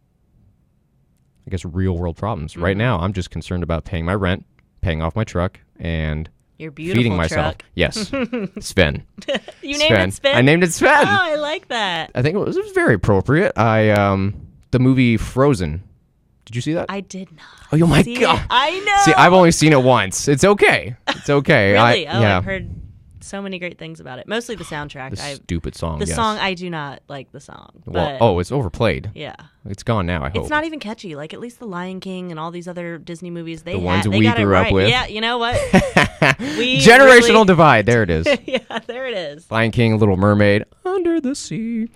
I 1.46 1.50
guess 1.52 1.66
real 1.66 1.98
world 1.98 2.16
problems. 2.16 2.56
Right 2.56 2.72
Mm-hmm. 2.72 2.78
now, 2.78 3.00
I'm 3.00 3.12
just 3.12 3.32
concerned 3.32 3.64
about 3.64 3.84
paying 3.84 4.06
my 4.06 4.16
rent, 4.16 4.46
paying 4.80 5.02
off 5.02 5.14
my 5.14 5.26
truck, 5.26 5.60
and 5.78 6.30
Your 6.64 6.72
beautiful 6.72 7.00
feeding 7.04 7.18
myself. 7.18 7.58
truck. 7.58 7.66
Yes. 7.76 8.12
Sven. 8.60 9.04
You 9.62 9.78
named 9.78 10.10
it 10.10 10.14
Spin. 10.14 10.36
I 10.36 10.42
named 10.42 10.64
it 10.64 10.74
Sven. 10.74 11.08
Oh, 11.08 11.20
I 11.22 11.36
like 11.36 11.68
that. 11.70 12.12
I 12.16 12.22
think 12.22 12.36
it 12.36 12.40
was, 12.40 12.58
it 12.58 12.64
was 12.64 12.74
very 12.74 12.96
appropriate. 12.96 13.54
I 13.58 13.90
um 13.92 14.48
the 14.72 14.80
movie 14.80 15.18
Frozen. 15.18 15.84
Did 16.46 16.56
you 16.56 16.62
see 16.62 16.74
that? 16.74 16.88
I 16.90 17.00
did 17.00 17.30
not. 17.32 17.82
oh 17.82 17.88
my 17.88 18.04
god. 18.04 18.40
It. 18.40 18.48
I 18.50 18.80
know. 18.80 19.04
See, 19.04 19.14
I've 19.14 19.34
only 19.34 19.52
seen 19.52 19.72
it 19.72 19.82
once. 19.82 20.28
It's 20.28 20.44
okay. 20.44 20.96
It's 21.08 21.30
okay. 21.30 21.72
really. 21.74 22.08
I, 22.08 22.18
oh, 22.18 22.22
yeah. 22.22 22.38
I've 22.38 22.46
heard 22.46 22.70
so 23.24 23.42
many 23.42 23.60
great 23.60 23.78
things 23.78 24.00
about 24.00 24.20
it. 24.20 24.28
Mostly 24.28 24.56
the 24.56 24.64
soundtrack. 24.64 25.16
The 25.16 25.24
I 25.24 25.34
stupid 25.36 25.76
song. 25.76 26.00
the 26.00 26.06
yes. 26.06 26.16
song 26.16 26.38
I 26.38 26.54
do 26.54 26.70
not 26.70 27.02
like 27.08 27.32
the 27.32 27.40
song. 27.40 27.70
Well, 27.86 28.18
But 28.20 28.24
oh, 28.24 28.40
it's 28.40 28.52
overplayed. 28.52 29.12
yeah. 29.16 29.36
It's 29.66 29.84
gone 29.84 30.06
now. 30.06 30.24
I 30.24 30.30
hope. 30.30 30.38
It's 30.42 30.50
not 30.50 30.66
even 30.66 30.80
catchy. 30.80 31.16
Like 31.16 31.34
at 31.34 31.40
least 31.40 31.60
the 31.60 31.66
Lion 31.68 32.00
King 32.02 32.32
and 32.32 32.40
all 32.40 32.52
these 32.52 32.68
other 32.68 32.98
Disney 32.98 33.30
movies, 33.32 33.64
they 33.64 33.74
The 33.74 33.80
had- 33.80 33.86
ones 33.86 34.04
they 34.04 34.18
we 34.18 34.26
got 34.26 34.38
it 34.40 34.44
grew 34.44 34.56
up 34.56 34.64
right. 34.66 34.74
with. 34.74 34.90
Yeah, 34.90 35.08
you 35.08 35.22
know 35.22 35.38
what? 35.38 35.56
we 36.40 36.80
Generational 36.80 37.30
really- 37.30 37.46
divide. 37.46 37.86
There 37.86 38.04
it 38.04 38.10
is. 38.10 38.28
yeah, 38.46 38.60
there 38.88 39.08
it 39.08 39.16
is. 39.18 39.50
Lion 39.50 39.72
King, 39.72 39.98
Little 39.98 40.18
Mermaid, 40.18 40.66
Under 40.86 41.22
the 41.22 41.34
Sea. 41.36 41.90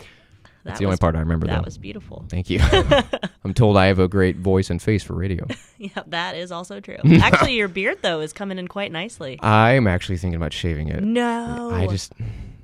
That's 0.68 0.80
That 0.80 0.84
the 0.84 0.86
only 0.88 0.94
was- 0.94 1.00
part 1.00 1.16
I 1.16 1.20
remember. 1.20 1.48
That 1.48 1.60
though. 1.60 1.66
was 1.66 1.78
beautiful. 1.78 2.26
Thank 2.30 2.50
you. 2.50 2.60
I'm 3.46 3.54
told 3.54 3.78
I 3.78 3.86
have 3.86 4.00
a 4.00 4.08
great 4.10 4.36
voice 4.36 4.70
and 4.70 4.82
face 4.82 5.02
for 5.04 5.14
radio. 5.14 5.46
Yeah, 5.80 6.02
that 6.08 6.36
is 6.36 6.52
also 6.52 6.80
true. 6.80 6.98
Actually, 7.22 7.54
your 7.54 7.68
beard 7.68 8.00
though 8.02 8.20
is 8.22 8.34
coming 8.34 8.58
in 8.58 8.68
quite 8.68 8.92
nicely. 8.92 9.40
I'm 9.44 9.86
actually 9.86 10.18
thinking 10.18 10.36
about 10.36 10.52
shaving 10.52 10.88
it. 10.90 11.04
No, 11.04 11.70
I 11.72 11.86
just, 11.86 12.14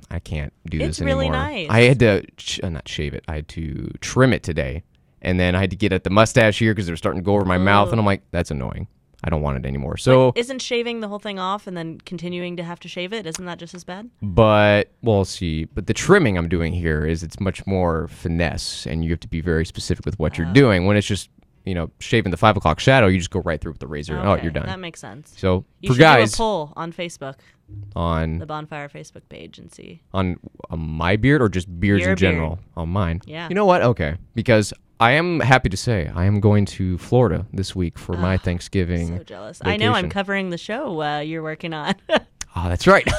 I 0.09 0.17
can't 0.17 0.51
do 0.67 0.79
It's 0.79 0.97
this 0.97 1.01
anymore. 1.01 1.21
It's 1.25 1.29
really 1.31 1.65
nice. 1.65 1.67
I 1.69 1.81
had 1.81 1.99
to, 1.99 2.25
ch- 2.37 2.59
uh, 2.63 2.69
not 2.69 2.87
shave 2.87 3.13
it. 3.13 3.23
I 3.27 3.35
had 3.35 3.47
to 3.49 3.91
trim 4.01 4.33
it 4.33 4.41
today, 4.41 4.81
and 5.21 5.39
then 5.39 5.53
I 5.55 5.59
had 5.61 5.69
to 5.69 5.75
get 5.75 5.93
at 5.93 6.03
the 6.03 6.09
mustache 6.09 6.57
here 6.57 6.73
because 6.73 6.87
they're 6.87 6.95
starting 6.97 7.21
to 7.21 7.25
go 7.25 7.35
over 7.35 7.45
my 7.45 7.59
mouth, 7.59 7.91
and 7.91 7.99
I'm 7.99 8.05
like, 8.05 8.23
that's 8.31 8.49
annoying. 8.49 8.87
I 9.23 9.29
don't 9.29 9.41
want 9.41 9.57
it 9.57 9.65
anymore. 9.67 9.95
So, 9.97 10.33
isn't 10.35 10.61
shaving 10.61 10.99
the 10.99 11.07
whole 11.07 11.19
thing 11.19 11.39
off 11.39 11.65
and 11.67 11.77
then 11.77 11.99
continuing 12.01 12.57
to 12.57 12.63
have 12.63 12.79
to 12.81 12.87
shave 12.87 13.13
it? 13.13 13.25
Isn't 13.25 13.45
that 13.45 13.57
just 13.59 13.73
as 13.73 13.83
bad? 13.83 14.09
but 14.21 14.91
we'll 15.01 15.25
see. 15.25 15.65
But 15.65 15.87
the 15.87 15.93
trimming 15.93 16.37
I'm 16.37 16.49
doing 16.49 16.73
here 16.73 17.05
is 17.05 17.23
it's 17.23 17.39
much 17.39 17.65
more 17.65 18.07
finesse, 18.09 18.85
and 18.85 19.03
you 19.03 19.11
have 19.11 19.19
to 19.21 19.27
be 19.27 19.41
very 19.41 19.65
specific 19.65 20.05
with 20.05 20.19
what 20.19 20.37
you're 20.37 20.47
Ah. 20.47 20.53
doing. 20.53 20.85
When 20.85 20.97
it's 20.97 21.07
just, 21.07 21.29
you 21.65 21.73
know, 21.73 21.89
shaving 21.99 22.31
the 22.31 22.37
five 22.37 22.57
o'clock 22.57 22.79
shadow, 22.79 23.07
you 23.07 23.17
just 23.17 23.31
go 23.31 23.39
right 23.41 23.59
through 23.59 23.71
with 23.71 23.79
the 23.79 23.87
razor. 23.87 24.17
and, 24.17 24.27
Oh, 24.27 24.35
you're 24.35 24.51
done. 24.51 24.65
That 24.65 24.79
makes 24.79 24.99
sense. 24.99 25.33
so 25.37 25.65
You 25.79 25.87
for 25.89 25.93
should 25.95 26.01
guys 26.01 26.31
do 26.31 26.35
a 26.35 26.37
poll 26.37 26.73
on 26.75 26.91
Facebook, 26.91 27.35
on 27.95 28.39
the 28.39 28.45
Bonfire 28.45 28.89
Facebook 28.89 29.27
page, 29.29 29.59
and 29.59 29.73
see. 29.73 30.01
on, 30.13 30.37
on 30.69 30.79
my 30.79 31.15
beard 31.15 31.41
or 31.41 31.49
just 31.49 31.67
beards 31.79 32.01
Your 32.03 32.11
in 32.11 32.17
general 32.17 32.59
on 32.75 32.89
mine. 32.89 33.21
Yeah. 33.25 33.47
You 33.49 33.55
know 33.55 33.65
what? 33.65 33.81
Okay, 33.81 34.15
because 34.35 34.73
I 34.99 35.11
am 35.11 35.39
happy 35.39 35.69
to 35.69 35.77
say 35.77 36.11
I 36.13 36.25
am 36.25 36.39
going 36.39 36.65
to 36.65 36.97
Florida 36.97 37.45
this 37.51 37.75
week 37.75 37.97
for 37.97 38.15
my 38.15 38.37
Thanksgiving. 38.37 39.17
So 39.17 39.23
jealous. 39.23 39.59
I 39.63 39.77
know 39.77 39.93
I'm 39.93 40.09
covering 40.09 40.49
the 40.49 40.57
show 40.57 41.01
uh, 41.01 41.19
you're 41.19 41.43
working 41.43 41.73
on. 41.73 41.95
Oh, 42.09 42.19
that's 42.69 42.87
right. 42.87 43.05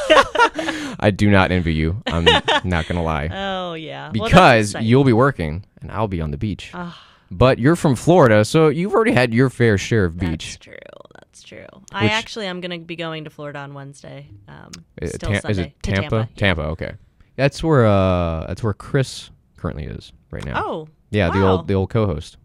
I 1.00 1.10
do 1.14 1.30
not 1.30 1.50
envy 1.50 1.74
you. 1.74 2.02
I'm 2.06 2.24
not 2.64 2.86
gonna 2.86 3.02
lie. 3.02 3.28
oh 3.32 3.74
yeah, 3.74 4.10
because 4.10 4.70
exciting. 4.70 4.88
you'll 4.88 5.04
be 5.04 5.12
working 5.12 5.64
and 5.80 5.90
I'll 5.90 6.08
be 6.08 6.20
on 6.20 6.30
the 6.30 6.36
beach. 6.38 6.70
Ah. 6.74 6.98
But 7.36 7.58
you're 7.58 7.76
from 7.76 7.96
Florida, 7.96 8.44
so 8.44 8.68
you've 8.68 8.94
already 8.94 9.12
had 9.12 9.34
your 9.34 9.50
fair 9.50 9.76
share 9.78 10.04
of 10.04 10.18
beach. 10.18 10.52
That's 10.52 10.56
true. 10.58 10.74
That's 11.16 11.42
true. 11.42 11.66
I 11.92 12.04
Which- 12.04 12.12
actually 12.12 12.46
am 12.46 12.60
going 12.60 12.78
to 12.80 12.84
be 12.86 12.96
going 12.96 13.24
to 13.24 13.30
Florida 13.30 13.58
on 13.58 13.74
Wednesday. 13.74 14.28
Um, 14.48 14.70
Uh, 15.02 15.06
still 15.08 15.30
Tam- 15.32 15.40
Sunday 15.40 15.50
is 15.50 15.58
it 15.58 15.82
to 15.82 15.92
Tampa? 15.92 16.28
Tampa. 16.36 16.62
okay. 16.62 16.92
That's 17.36 17.62
where 17.64 17.84
uh 17.86 18.46
that's 18.46 18.62
where 18.62 18.72
Chris 18.74 19.30
currently 19.56 19.84
is 19.86 20.12
right 20.30 20.44
now. 20.44 20.62
Oh, 20.64 20.88
yeah, 21.10 21.30
the 21.30 21.40
wow. 21.40 21.52
old 21.56 21.66
the 21.68 21.74
old 21.74 21.90
co-host. 21.90 22.36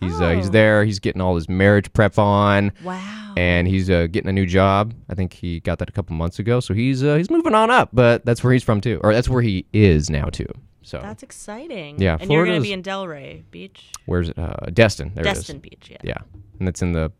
He's 0.00 0.20
uh, 0.20 0.32
he's 0.34 0.48
Oh. 0.48 0.50
there. 0.50 0.84
He's 0.84 0.98
getting 0.98 1.22
all 1.22 1.34
his 1.36 1.48
marriage 1.48 1.90
prep 1.94 2.18
on. 2.18 2.72
wow. 2.84 3.32
and 3.38 3.66
he's 3.66 3.88
uh, 3.88 4.06
getting 4.10 4.28
a 4.28 4.32
new 4.32 4.44
job. 4.44 4.92
I 5.08 5.14
think 5.14 5.32
he 5.32 5.60
got 5.60 5.78
that 5.78 5.88
a 5.88 5.92
couple 5.92 6.14
months 6.16 6.38
ago, 6.38 6.60
so 6.60 6.74
he's 6.74 7.02
uh, 7.02 7.16
he's 7.16 7.30
moving 7.30 7.54
on 7.54 7.70
up. 7.70 7.88
But 7.94 8.26
that's 8.26 8.44
where 8.44 8.52
he's 8.52 8.62
from 8.62 8.82
too, 8.82 9.00
or 9.02 9.14
that's 9.14 9.28
where 9.30 9.40
he 9.42 9.64
is 9.72 10.10
now 10.10 10.26
too. 10.26 10.48
So 10.86 11.00
That's 11.02 11.24
exciting. 11.24 12.00
Yeah, 12.00 12.16
and 12.20 12.30
you're 12.30 12.44
going 12.46 12.60
to 12.60 12.62
be 12.62 12.72
in 12.72 12.80
Delray 12.80 13.42
Beach, 13.50 13.90
where's 14.06 14.28
it? 14.28 14.38
Uh, 14.38 14.54
Destin. 14.72 15.10
There 15.16 15.24
Destin 15.24 15.58
Beach. 15.58 15.88
Yeah. 15.90 15.96
Yeah, 16.04 16.18
and 16.60 16.68
that's 16.68 16.80
in 16.80 16.92
the 16.92 17.10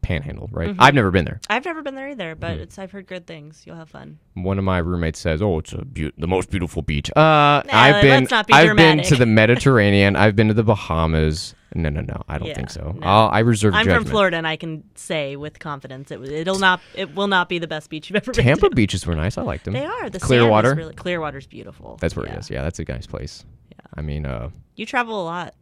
Panhandle, 0.00 0.48
right? 0.52 0.70
Mm-hmm. 0.70 0.80
I've 0.80 0.94
never 0.94 1.10
been 1.10 1.26
there. 1.26 1.38
I've 1.50 1.66
never 1.66 1.82
been 1.82 1.94
there 1.96 2.08
either, 2.08 2.34
but 2.34 2.56
Hmm. 2.56 2.62
it's 2.62 2.78
I've 2.78 2.90
heard 2.92 3.06
good 3.06 3.26
things. 3.26 3.64
You'll 3.66 3.76
have 3.76 3.90
fun. 3.90 4.18
One 4.32 4.56
of 4.58 4.64
my 4.64 4.78
roommates 4.78 5.18
says, 5.20 5.42
"Oh, 5.42 5.58
it's 5.58 5.74
a 5.74 5.84
beau- 5.84 6.12
the 6.16 6.26
most 6.26 6.50
beautiful 6.50 6.80
beach." 6.80 7.10
Uh, 7.14 7.62
I've 7.70 8.00
been 8.00 8.20
let's 8.22 8.30
not 8.30 8.46
be 8.46 8.54
I've 8.54 8.74
been 8.74 9.02
to 9.02 9.16
the 9.16 9.26
Mediterranean. 9.42 10.16
I've 10.16 10.34
been 10.34 10.48
to 10.48 10.54
the 10.54 10.64
Bahamas. 10.64 11.54
No, 11.74 11.88
no, 11.88 12.00
no. 12.00 12.22
I 12.28 12.38
don't 12.38 12.48
Yeah, 12.48 12.54
think 12.54 12.70
so. 12.70 12.96
no. 12.98 13.06
I'll, 13.06 13.28
I 13.30 13.40
reserve 13.40 13.74
I'm 13.74 13.84
judgment. 13.84 14.04
from 14.06 14.10
Florida, 14.10 14.36
and 14.36 14.46
I 14.46 14.56
can 14.56 14.82
say 14.96 15.36
with 15.36 15.58
confidence 15.60 16.10
it 16.10 16.20
it'll 16.20 16.58
not 16.58 16.80
it 16.94 17.14
will 17.14 17.28
not 17.28 17.48
be 17.48 17.58
the 17.58 17.68
best 17.68 17.90
beach 17.90 18.10
you've 18.10 18.16
ever 18.16 18.32
been 18.32 18.44
Tampa 18.44 18.70
beaches 18.70 19.06
were 19.06 19.14
nice. 19.14 19.38
I 19.38 19.42
liked 19.42 19.64
them. 19.64 19.74
They 19.74 19.84
are 19.84 20.10
the 20.10 20.18
Clearwater. 20.20 20.74
Really, 20.74 20.94
Clearwater's 20.94 21.46
beautiful. 21.46 21.96
That's 22.00 22.16
where 22.16 22.26
yeah. 22.26 22.34
it 22.34 22.38
is. 22.40 22.50
Yeah, 22.50 22.62
that's 22.62 22.78
a 22.80 22.84
nice 22.84 23.06
place. 23.06 23.44
Yeah. 23.70 23.78
I 23.94 24.02
mean, 24.02 24.26
uh, 24.26 24.50
You 24.74 24.84
travel 24.86 25.22
a 25.22 25.24
lot. 25.24 25.54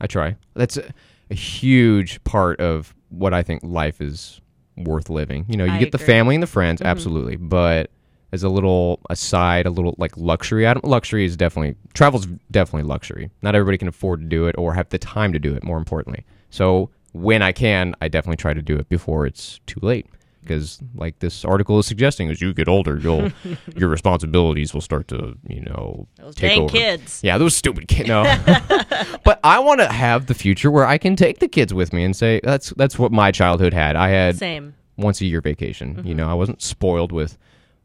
I 0.00 0.06
try. 0.06 0.36
That's 0.54 0.78
a, 0.78 0.90
a 1.30 1.34
huge 1.34 2.22
part 2.24 2.60
of 2.60 2.94
what 3.10 3.34
I 3.34 3.42
think 3.42 3.62
life 3.62 4.00
is 4.00 4.40
worth 4.76 5.10
living. 5.10 5.44
You 5.48 5.58
know, 5.58 5.64
you 5.66 5.72
I 5.72 5.78
get 5.78 5.92
the 5.92 5.96
agree. 5.98 6.04
Mm-hmm. 6.04 6.12
family 6.12 6.34
and 6.36 6.42
the 6.42 6.46
friends, 6.46 6.80
absolutely, 6.82 7.36
but 7.36 7.90
as 8.32 8.42
a 8.42 8.48
little 8.48 9.00
aside, 9.10 9.66
a 9.66 9.70
little 9.70 9.94
like 9.98 10.16
luxury 10.16 10.66
item. 10.66 10.80
Luxury 10.84 11.24
is 11.24 11.36
definitely 11.36 11.76
travel's 11.94 12.26
definitely 12.50 12.88
luxury. 12.88 13.30
Not 13.42 13.54
everybody 13.54 13.78
can 13.78 13.88
afford 13.88 14.20
to 14.20 14.26
do 14.26 14.46
it 14.46 14.56
or 14.58 14.74
have 14.74 14.88
the 14.88 14.98
time 14.98 15.32
to 15.32 15.38
do 15.38 15.54
it. 15.54 15.62
More 15.62 15.78
importantly, 15.78 16.24
so 16.50 16.90
when 17.12 17.42
I 17.42 17.52
can, 17.52 17.94
I 18.00 18.08
definitely 18.08 18.38
try 18.38 18.54
to 18.54 18.62
do 18.62 18.76
it 18.76 18.88
before 18.88 19.26
it's 19.26 19.60
too 19.66 19.80
late. 19.82 20.06
Because, 20.40 20.80
like 20.96 21.20
this 21.20 21.44
article 21.44 21.78
is 21.78 21.86
suggesting, 21.86 22.28
as 22.28 22.40
you 22.40 22.52
get 22.52 22.66
older, 22.66 22.98
you'll 22.98 23.30
your 23.76 23.88
responsibilities 23.88 24.74
will 24.74 24.80
start 24.80 25.06
to, 25.08 25.38
you 25.46 25.60
know, 25.60 26.08
Those 26.18 26.34
take 26.34 26.50
dang 26.50 26.62
over. 26.62 26.72
kids. 26.76 27.20
Yeah, 27.22 27.38
those 27.38 27.54
stupid 27.54 27.86
kids. 27.86 28.08
No, 28.08 28.24
but 29.24 29.38
I 29.44 29.60
want 29.60 29.80
to 29.80 29.92
have 29.92 30.26
the 30.26 30.34
future 30.34 30.68
where 30.68 30.84
I 30.84 30.98
can 30.98 31.14
take 31.14 31.38
the 31.38 31.46
kids 31.46 31.72
with 31.72 31.92
me 31.92 32.02
and 32.02 32.16
say 32.16 32.40
that's 32.42 32.70
that's 32.70 32.98
what 32.98 33.12
my 33.12 33.30
childhood 33.30 33.72
had. 33.72 33.94
I 33.94 34.08
had 34.08 34.36
Same. 34.36 34.74
once 34.96 35.20
a 35.20 35.26
year 35.26 35.40
vacation. 35.40 35.90
You 35.90 36.02
mm-hmm. 36.02 36.12
know, 36.14 36.28
I 36.28 36.34
wasn't 36.34 36.60
spoiled 36.60 37.12
with 37.12 37.38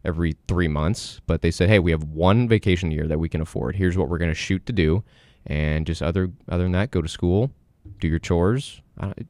every 0.07 0.35
three 0.47 0.67
months, 0.67 1.21
but 1.27 1.41
they 1.41 1.51
said, 1.51 1.69
hey, 1.69 1.79
we 1.79 1.91
have 1.91 2.03
one 2.03 2.47
vacation 2.47 2.91
a 2.91 2.95
year 2.95 3.07
that 3.07 3.19
we 3.19 3.29
can 3.29 3.41
afford. 3.41 3.75
Here's 3.75 3.97
what 3.97 4.09
we're 4.09 4.17
going 4.17 4.31
to 4.31 4.35
shoot 4.35 4.65
to 4.65 4.73
do, 4.73 5.03
and 5.45 5.85
just 5.85 6.01
other 6.01 6.31
other 6.49 6.63
than 6.63 6.71
that, 6.71 6.89
go 6.91 7.01
to 7.01 7.07
school, 7.07 7.51
do 7.99 8.07
your 8.07 8.19
chores. 8.19 8.81
I, 8.97 9.13
it 9.17 9.27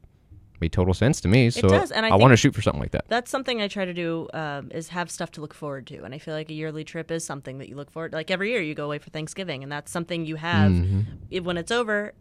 made 0.60 0.72
total 0.72 0.94
sense 0.94 1.20
to 1.20 1.28
me. 1.28 1.50
So 1.50 1.68
does, 1.68 1.92
and 1.92 2.04
I 2.06 2.10
I 2.10 2.14
want 2.16 2.32
to 2.32 2.36
shoot 2.36 2.54
for 2.54 2.62
something 2.62 2.80
like 2.80 2.92
that. 2.92 3.04
That's 3.08 3.30
something 3.30 3.60
I 3.60 3.68
try 3.68 3.84
to 3.84 3.94
do 3.94 4.28
um, 4.32 4.70
is 4.72 4.88
have 4.88 5.10
stuff 5.10 5.30
to 5.32 5.40
look 5.40 5.54
forward 5.54 5.86
to, 5.88 6.02
and 6.04 6.14
I 6.14 6.18
feel 6.18 6.34
like 6.34 6.50
a 6.50 6.54
yearly 6.54 6.84
trip 6.84 7.10
is 7.10 7.24
something 7.24 7.58
that 7.58 7.68
you 7.68 7.76
look 7.76 7.90
forward. 7.90 8.12
To. 8.12 8.16
Like 8.16 8.30
every 8.30 8.50
year, 8.50 8.62
you 8.62 8.74
go 8.74 8.86
away 8.86 8.98
for 8.98 9.10
Thanksgiving, 9.10 9.62
and 9.62 9.70
that's 9.70 9.90
something 9.90 10.26
you 10.26 10.36
have. 10.36 10.72
Mm-hmm. 10.72 11.00
It, 11.30 11.44
when 11.44 11.56
it's 11.56 11.70
over, 11.70 12.14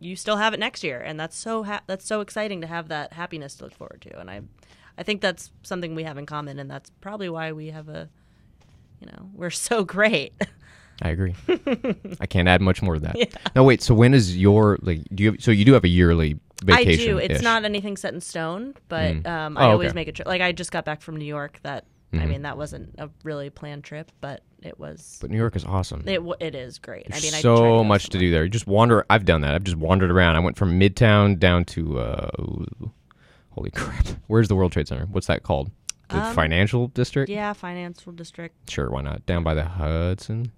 you 0.00 0.16
still 0.16 0.36
have 0.36 0.54
it 0.54 0.60
next 0.60 0.82
year, 0.82 1.00
and 1.00 1.18
that's 1.18 1.36
so 1.36 1.64
ha- 1.64 1.82
that's 1.86 2.06
so 2.06 2.20
exciting 2.20 2.60
to 2.60 2.66
have 2.66 2.88
that 2.88 3.12
happiness 3.12 3.56
to 3.56 3.64
look 3.64 3.74
forward 3.74 4.02
to. 4.02 4.18
And 4.18 4.30
I, 4.30 4.40
I 4.98 5.02
think 5.02 5.20
that's 5.20 5.50
something 5.62 5.94
we 5.94 6.04
have 6.04 6.18
in 6.18 6.26
common, 6.26 6.58
and 6.58 6.70
that's 6.70 6.90
probably 7.00 7.28
why 7.28 7.52
we 7.52 7.68
have 7.68 7.88
a, 7.88 8.08
you 9.00 9.06
know, 9.06 9.30
we're 9.34 9.50
so 9.50 9.84
great. 9.96 10.32
I 11.00 11.08
agree. 11.10 11.34
I 12.20 12.26
can't 12.26 12.46
add 12.48 12.60
much 12.60 12.82
more 12.82 12.94
to 12.94 13.00
that. 13.00 13.16
No, 13.56 13.64
wait. 13.64 13.82
So 13.82 13.94
when 13.94 14.14
is 14.14 14.36
your 14.36 14.78
like? 14.82 15.00
Do 15.14 15.24
you? 15.24 15.36
So 15.40 15.50
you 15.50 15.64
do 15.64 15.72
have 15.72 15.84
a 15.84 15.88
yearly 15.88 16.38
vacation? 16.62 17.02
I 17.02 17.06
do. 17.06 17.18
It's 17.18 17.42
not 17.42 17.64
anything 17.64 17.96
set 17.96 18.14
in 18.14 18.20
stone, 18.20 18.74
but 18.88 19.26
um, 19.26 19.56
I 19.58 19.64
Oh, 19.66 19.70
always 19.72 19.88
okay. 19.88 19.94
make 19.96 20.08
a 20.08 20.12
trip. 20.12 20.28
Like 20.28 20.42
I 20.42 20.52
just 20.52 20.70
got 20.70 20.84
back 20.84 21.00
from 21.00 21.16
New 21.16 21.24
York. 21.24 21.58
That 21.62 21.86
I 22.12 22.18
Mhm. 22.18 22.28
mean, 22.28 22.42
that 22.42 22.56
wasn't 22.58 22.94
a 22.98 23.08
really 23.24 23.48
planned 23.50 23.84
trip, 23.84 24.12
but 24.20 24.42
it 24.62 24.78
was. 24.78 25.16
But 25.20 25.30
New 25.30 25.38
York 25.38 25.56
is 25.56 25.64
awesome. 25.64 26.02
It, 26.06 26.16
w- 26.16 26.34
it 26.40 26.54
is 26.54 26.78
great. 26.78 27.06
I 27.06 27.12
There's 27.12 27.22
mean, 27.24 27.34
I 27.34 27.40
so 27.40 27.56
go 27.56 27.84
much 27.84 28.10
to 28.10 28.18
do 28.18 28.30
there. 28.30 28.44
You 28.44 28.50
just 28.50 28.66
wander. 28.66 29.04
I've 29.08 29.24
done 29.24 29.40
that. 29.40 29.54
I've 29.54 29.64
just 29.64 29.78
wandered 29.78 30.10
around. 30.10 30.36
I 30.36 30.40
went 30.40 30.58
from 30.58 30.78
Midtown 30.78 31.38
down 31.38 31.64
to 31.64 31.98
uh, 32.00 32.30
holy 33.52 33.70
crap. 33.70 34.06
Where's 34.26 34.48
the 34.48 34.54
World 34.56 34.72
Trade 34.72 34.88
Center? 34.88 35.06
What's 35.06 35.26
that 35.28 35.42
called? 35.42 35.70
The 36.08 36.18
Um, 36.22 36.34
financial 36.34 36.88
district? 36.88 37.30
Yeah, 37.30 37.52
financial 37.54 38.12
district 38.12 38.70
Sure, 38.70 38.90
why 38.90 39.00
not? 39.02 39.24
Down 39.26 39.42
by 39.44 39.54
the 39.54 39.64
Hudson. 39.64 40.52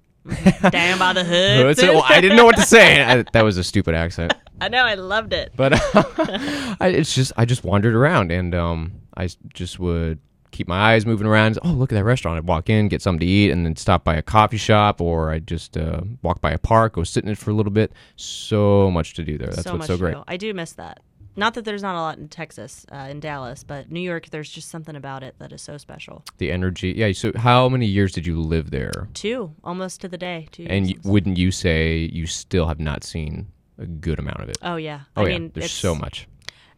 down 0.71 0.99
by 0.99 1.13
the 1.13 1.23
hood. 1.25 1.67
Hudson. 1.67 1.89
Well, 1.95 2.05
I 2.09 2.21
didn't 2.21 2.37
know 2.37 2.45
what 2.47 2.57
to 2.57 2.63
say. 2.63 3.03
I, 3.03 3.23
that 3.33 3.45
was 3.45 3.57
a 3.59 3.65
stupid 3.65 3.95
accent. 3.95 4.33
I 4.61 4.69
know. 4.69 4.85
I 4.85 4.95
loved 4.95 5.33
it. 5.33 5.53
But 5.57 5.75
I, 5.95 6.89
it's 6.89 7.15
just 7.15 7.33
I 7.37 7.45
just 7.45 7.65
wandered 7.65 7.95
around 7.95 8.33
and 8.33 8.55
um, 8.55 8.93
I 9.17 9.29
just 9.53 9.79
would 9.79 10.19
keep 10.51 10.69
my 10.69 10.93
eyes 10.95 11.05
moving 11.05 11.27
around. 11.27 11.59
Oh, 11.63 11.71
look 11.71 11.93
at 11.93 11.97
that 11.97 12.05
restaurant! 12.05 12.39
I'd 12.39 12.47
walk 12.47 12.71
in, 12.71 12.89
get 12.89 13.03
something 13.03 13.21
to 13.21 13.27
eat, 13.27 13.51
and 13.51 13.67
then 13.67 13.75
stop 13.77 14.05
by 14.05 14.15
a 14.15 14.23
coffee 14.23 14.57
shop, 14.57 15.01
or 15.01 15.31
I'd 15.31 15.47
just 15.47 15.77
uh, 15.77 16.01
walk 16.23 16.41
by 16.41 16.53
a 16.53 16.59
park, 16.59 16.95
go 16.95 17.03
sit 17.05 17.25
in 17.25 17.31
it 17.31 17.37
for 17.39 17.51
a 17.51 17.55
little 17.55 17.73
bit. 17.73 17.93
So 18.17 18.91
much 18.91 19.15
to 19.15 19.25
do 19.25 19.37
there. 19.37 19.49
That's 19.49 19.65
so 19.65 19.75
what's 19.75 19.89
so 19.89 19.99
great. 19.99 20.17
I 20.29 20.37
do 20.37 20.55
miss 20.55 20.73
that. 20.75 21.01
Not 21.37 21.55
that 21.55 21.65
there's 21.65 21.83
not 21.83 21.97
a 21.97 22.01
lot 22.01 22.19
in 22.19 22.29
Texas, 22.29 22.87
uh, 22.93 23.09
in 23.11 23.19
Dallas, 23.21 23.65
but 23.65 23.91
New 23.91 24.01
York, 24.01 24.31
there's 24.31 24.49
just 24.51 24.69
something 24.69 24.95
about 24.95 25.23
it 25.23 25.35
that 25.39 25.53
is 25.53 25.63
so 25.63 25.77
special. 25.79 26.23
The 26.39 26.53
energy. 26.53 26.93
Yeah. 26.97 27.11
So, 27.13 27.33
how 27.37 27.69
many 27.69 27.87
years 27.87 28.13
did 28.13 28.27
you 28.27 28.41
live 28.41 28.71
there? 28.71 29.09
Two, 29.15 29.53
almost 29.65 30.01
to 30.03 30.09
the 30.09 30.19
day. 30.19 30.49
Two. 30.53 30.67
And 30.69 30.89
years. 30.89 31.01
y- 31.05 31.11
wouldn't 31.11 31.37
you 31.37 31.51
say 31.51 32.09
you 32.13 32.27
still 32.27 32.67
have 32.69 32.79
not 32.79 33.03
seen 33.05 33.49
a 33.79 33.87
good 33.87 34.19
amount 34.19 34.41
of 34.41 34.49
it? 34.49 34.59
oh 34.63 34.77
yeah. 34.77 35.01
Oh 35.17 35.23
I 35.25 35.29
yeah. 35.29 35.39
mean, 35.39 35.51
There's 35.55 35.73
so 35.73 35.95
much. 35.95 36.29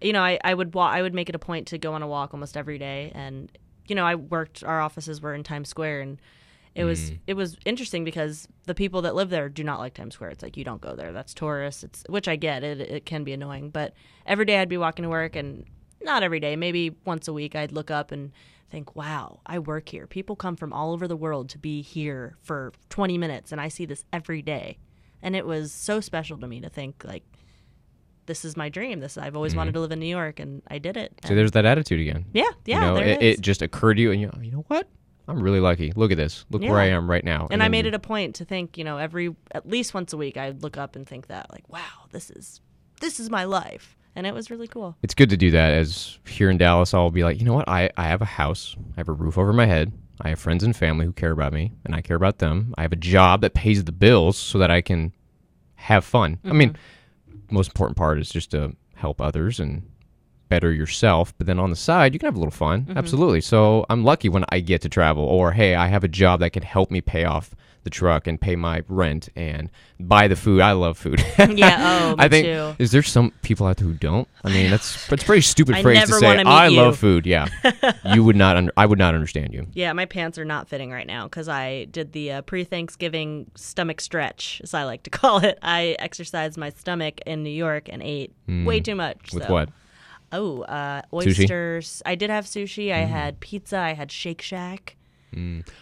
you 0.01 0.12
know, 0.14 0.23
I, 0.23 0.38
I 0.42 0.55
would 0.55 0.75
wa- 0.75 0.88
I 0.90 1.03
would 1.03 1.12
make 1.14 1.29
it 1.29 1.35
a 1.35 1.38
point 1.38 1.66
to 1.69 1.79
go 1.79 1.92
on 1.92 2.03
a 2.03 2.07
walk 2.09 2.33
almost 2.33 2.57
every 2.57 2.79
day, 2.79 3.12
and 3.14 3.51
you 3.88 3.95
know, 3.95 4.05
I 4.05 4.14
worked. 4.14 4.64
Our 4.64 4.81
offices 4.81 5.21
were 5.21 5.35
in 5.35 5.42
Times 5.42 5.69
Square, 5.69 6.01
and 6.01 6.19
it 6.76 6.84
was 6.84 7.10
Mm. 7.10 7.18
it 7.26 7.34
was 7.34 7.56
interesting 7.64 8.04
because 8.04 8.46
the 8.66 8.74
people 8.74 9.02
that 9.02 9.14
live 9.14 9.30
there 9.30 9.48
do 9.48 9.64
not 9.64 9.78
like 9.80 9.94
Times 9.94 10.14
Square. 10.14 10.30
It's 10.30 10.42
like 10.42 10.56
you 10.56 10.64
don't 10.64 10.80
go 10.80 10.94
there. 10.94 11.12
That's 11.12 11.34
tourists. 11.34 11.82
It's 11.84 12.04
which 12.08 12.28
I 12.28 12.36
get. 12.36 12.62
It 12.62 12.80
it 12.80 13.06
can 13.06 13.24
be 13.24 13.32
annoying, 13.32 13.70
but 13.70 13.94
every 14.26 14.44
day 14.44 14.58
I'd 14.58 14.68
be 14.68 14.76
walking 14.78 15.02
to 15.04 15.08
work, 15.08 15.34
and 15.36 15.64
not 16.02 16.22
every 16.22 16.38
day, 16.40 16.54
maybe 16.56 16.94
once 17.04 17.26
a 17.28 17.32
week, 17.32 17.56
I'd 17.56 17.72
look 17.72 17.90
up 17.90 18.12
and 18.12 18.30
think, 18.68 18.94
wow, 18.96 19.40
I 19.46 19.58
work 19.58 19.88
here. 19.88 20.06
People 20.06 20.36
come 20.36 20.56
from 20.56 20.72
all 20.72 20.92
over 20.92 21.06
the 21.08 21.16
world 21.16 21.48
to 21.50 21.58
be 21.58 21.82
here 21.82 22.36
for 22.42 22.72
20 22.90 23.16
minutes, 23.16 23.52
and 23.52 23.60
I 23.60 23.68
see 23.68 23.86
this 23.86 24.04
every 24.12 24.42
day. 24.42 24.78
And 25.22 25.34
it 25.36 25.46
was 25.46 25.72
so 25.72 26.00
special 26.00 26.36
to 26.38 26.46
me 26.46 26.60
to 26.60 26.68
think, 26.68 27.04
like, 27.04 27.24
this 28.26 28.44
is 28.44 28.56
my 28.56 28.68
dream. 28.68 28.98
This 29.00 29.16
I've 29.16 29.36
always 29.36 29.54
wanted 29.54 29.74
to 29.74 29.80
live 29.80 29.92
in 29.92 30.00
New 30.00 30.06
York, 30.06 30.40
and 30.40 30.62
I 30.68 30.78
did 30.78 30.96
it. 30.96 31.12
So 31.24 31.34
there's 31.34 31.52
that 31.52 31.64
attitude 31.64 32.00
again. 32.00 32.24
yeah, 32.32 32.42
yeah, 32.64 32.74
you 32.74 32.80
know, 32.80 32.94
there 32.96 33.06
it, 33.06 33.22
it 33.22 33.40
just 33.40 33.62
occurred 33.62 33.94
to 33.94 34.02
you, 34.02 34.10
and 34.10 34.20
you, 34.20 34.30
you 34.42 34.50
know 34.50 34.64
what? 34.68 34.88
I'm 35.28 35.40
really 35.40 35.60
lucky. 35.60 35.92
Look 35.96 36.12
at 36.12 36.16
this. 36.16 36.44
Look 36.50 36.62
where 36.62 36.78
I 36.78 36.86
am 36.86 37.10
right 37.10 37.24
now. 37.24 37.48
and 37.50 37.62
I 37.62 37.68
made 37.68 37.86
it 37.86 37.94
a 37.94 37.98
point 37.98 38.36
to 38.36 38.44
think, 38.44 38.78
you 38.78 38.84
know, 38.84 38.98
every 38.98 39.34
at 39.52 39.68
least 39.68 39.94
once 39.94 40.12
a 40.12 40.16
week, 40.16 40.36
I'd 40.36 40.62
look 40.62 40.76
up 40.76 40.96
and 40.96 41.06
think 41.06 41.26
that, 41.28 41.50
like, 41.50 41.68
wow, 41.68 42.06
this 42.12 42.30
is 42.30 42.60
this 43.00 43.18
is 43.18 43.28
my 43.28 43.44
life, 43.44 43.96
and 44.14 44.26
it 44.26 44.34
was 44.34 44.50
really 44.50 44.68
cool. 44.68 44.96
It's 45.02 45.14
good 45.14 45.30
to 45.30 45.36
do 45.36 45.50
that. 45.50 45.72
As 45.72 46.18
here 46.26 46.48
in 46.50 46.58
Dallas, 46.58 46.94
I'll 46.94 47.10
be 47.10 47.24
like, 47.24 47.38
you 47.38 47.44
know 47.44 47.54
what? 47.54 47.68
I, 47.68 47.90
I 47.96 48.04
have 48.08 48.22
a 48.22 48.26
house. 48.26 48.76
I 48.96 49.00
have 49.00 49.08
a 49.08 49.12
roof 49.12 49.36
over 49.36 49.52
my 49.52 49.66
head. 49.66 49.92
I 50.20 50.30
have 50.30 50.38
friends 50.38 50.64
and 50.64 50.74
family 50.74 51.04
who 51.04 51.12
care 51.12 51.32
about 51.32 51.52
me, 51.52 51.72
and 51.84 51.94
I 51.94 52.00
care 52.00 52.16
about 52.16 52.38
them. 52.38 52.74
I 52.78 52.82
have 52.82 52.92
a 52.92 52.96
job 52.96 53.42
that 53.42 53.54
pays 53.54 53.84
the 53.84 53.92
bills 53.92 54.38
so 54.38 54.58
that 54.58 54.70
I 54.70 54.80
can 54.80 55.12
have 55.74 56.04
fun. 56.04 56.38
I 56.44 56.52
mean, 56.52 56.70
mm-hmm. 56.70 57.54
most 57.54 57.68
important 57.68 57.96
part 57.96 58.18
is 58.18 58.30
just 58.30 58.50
to 58.52 58.74
help 58.94 59.20
others 59.20 59.60
and 59.60 59.82
better 60.48 60.72
yourself. 60.72 61.35
But 61.38 61.46
then 61.46 61.59
on 61.59 61.70
the 61.70 61.76
side, 61.76 62.14
you 62.14 62.18
can 62.18 62.26
have 62.26 62.37
a 62.37 62.38
little 62.38 62.50
fun. 62.50 62.92
Absolutely. 62.94 63.40
So 63.40 63.87
I'm 63.90 64.04
lucky 64.04 64.28
when 64.28 64.44
I 64.50 64.61
get 64.61 64.82
to 64.82 64.88
travel, 64.88 65.24
or 65.24 65.52
hey, 65.52 65.74
I 65.74 65.88
have 65.88 66.04
a 66.04 66.09
job 66.09 66.40
that 66.40 66.50
can 66.50 66.62
help 66.62 66.90
me 66.90 67.00
pay 67.00 67.24
off 67.24 67.54
the 67.87 67.90
truck 67.90 68.26
and 68.26 68.40
pay 68.40 68.56
my 68.56 68.82
rent 68.88 69.28
and 69.37 69.70
buy 70.00 70.26
the 70.26 70.35
food. 70.35 70.61
I 70.61 70.72
love 70.72 70.98
food. 70.98 71.24
Yeah, 71.38 72.00
oh, 72.11 72.16
me 72.16 72.24
I 72.24 72.28
think 72.28 72.46
too. 72.46 72.74
is 72.80 72.90
there 72.90 73.04
some 73.04 73.32
people 73.42 73.64
out 73.64 73.76
there 73.76 73.87
who 73.87 73.94
don't? 73.94 74.26
I 74.42 74.48
mean, 74.48 74.72
that's 74.72 75.06
that's 75.09 75.22
a 75.22 75.26
pretty 75.26 75.42
stupid 75.42 75.78
phrase 75.78 76.04
to 76.06 76.14
say. 76.14 76.42
I 76.42 76.66
you." 76.66 76.78
love 76.78 76.98
food. 76.98 77.26
Yeah, 77.26 77.46
you 78.04 78.24
would 78.24 78.35
not. 78.35 78.56
Under, 78.56 78.72
I 78.76 78.87
would 78.87 78.98
not 78.98 79.14
understand 79.14 79.54
you. 79.54 79.68
Yeah, 79.72 79.92
my 79.92 80.04
pants 80.04 80.37
are 80.37 80.44
not 80.44 80.68
fitting 80.68 80.90
right 80.90 81.06
now 81.06 81.26
because 81.26 81.48
I 81.48 81.85
did 81.85 82.12
the 82.12 82.32
uh, 82.32 82.42
pre-Thanksgiving 82.42 83.52
stomach 83.54 84.00
stretch, 84.00 84.61
as 84.64 84.74
I 84.74 84.82
like 84.82 85.04
to 85.04 85.11
call 85.20 85.44
it. 85.44 85.56
I 85.62 85.94
exercised 86.00 86.59
my 86.59 86.70
stomach 86.70 87.20
in 87.24 87.44
New 87.44 87.50
York 87.50 87.88
and 87.88 88.02
ate 88.02 88.35
way 88.48 88.80
too 88.80 88.96
much. 88.96 89.30
Hmm. 89.30 89.37
With 89.37 89.46
so- 89.46 89.52
what? 89.52 89.68
Oh, 90.32 90.62
uh, 90.62 91.02
oysters. 91.12 92.02
I 92.04 92.14
did 92.14 92.30
have 92.30 92.44
sushi. 92.46 92.92
I 92.92 92.98
had 92.98 93.40
pizza. 93.40 93.78
I 93.78 93.94
had 93.94 94.10
Shake 94.12 94.42
Shack. 94.42 94.96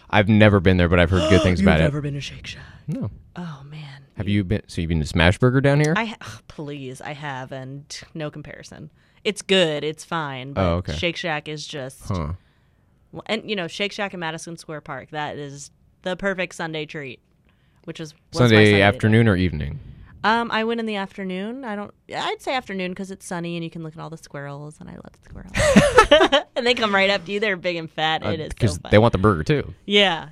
I've 0.09 0.27
never 0.27 0.59
been 0.59 0.75
there, 0.77 0.89
but 0.89 0.99
I've 0.99 1.09
heard 1.09 1.29
good 1.29 1.41
things 1.43 1.61
about 1.61 1.79
it. 1.79 1.83
Never 1.83 2.01
been 2.01 2.13
to 2.15 2.21
Shake 2.21 2.45
Shack? 2.47 2.61
No. 2.87 3.09
Oh 3.37 3.61
man. 3.69 4.03
Have 4.17 4.27
you 4.27 4.43
been? 4.43 4.61
So 4.67 4.81
you've 4.81 4.89
been 4.89 5.01
to 5.01 5.05
Smashburger 5.05 5.61
down 5.63 5.79
here? 5.79 5.93
I 5.95 6.05
ha- 6.05 6.17
ugh, 6.21 6.41
please, 6.47 6.99
I 7.01 7.13
have, 7.13 7.51
and 7.51 7.85
no 8.13 8.29
comparison. 8.29 8.91
It's 9.23 9.41
good. 9.41 9.83
It's 9.83 10.03
fine. 10.03 10.53
But 10.53 10.61
Oh, 10.61 10.73
okay. 10.77 10.93
Shake 10.93 11.15
Shack 11.15 11.47
is 11.47 11.65
just, 11.65 12.01
huh. 12.07 12.33
well, 13.11 13.23
and 13.25 13.49
you 13.49 13.55
know, 13.55 13.67
Shake 13.67 13.91
Shack 13.93 14.13
in 14.13 14.19
Madison 14.19 14.57
Square 14.57 14.81
Park. 14.81 15.09
That 15.11 15.37
is 15.37 15.71
the 16.03 16.15
perfect 16.15 16.55
Sunday 16.55 16.85
treat. 16.85 17.19
Which 17.85 17.99
is 17.99 18.13
my 18.33 18.39
Sunday 18.39 18.65
today. 18.65 18.81
afternoon 18.81 19.27
or 19.27 19.35
evening? 19.35 19.79
Um, 20.25 20.49
I 20.51 20.63
went 20.63 20.79
in 20.79 20.85
the 20.87 20.95
afternoon. 20.95 21.63
I 21.63 21.75
don't. 21.75 21.93
I'd 22.13 22.41
say 22.41 22.53
afternoon 22.55 22.91
because 22.91 23.11
it's 23.11 23.25
sunny 23.25 23.55
and 23.57 23.63
you 23.63 23.69
can 23.69 23.83
look 23.83 23.93
at 23.93 23.99
all 23.99 24.09
the 24.09 24.17
squirrels, 24.17 24.77
and 24.79 24.89
I 24.89 24.93
love 24.93 25.13
squirrels. 25.23 26.43
and 26.55 26.65
they 26.65 26.73
come 26.73 26.93
right 26.93 27.09
up 27.09 27.25
to 27.25 27.31
you. 27.31 27.39
They're 27.39 27.55
big 27.57 27.75
and 27.75 27.89
fat. 27.89 28.25
it 28.25 28.39
is 28.39 28.49
Because 28.49 28.73
so. 28.75 28.81
Uh, 28.85 28.89
they 28.89 28.97
want 28.97 29.11
the 29.11 29.17
burger 29.19 29.43
too. 29.43 29.73
yeah. 29.85 30.29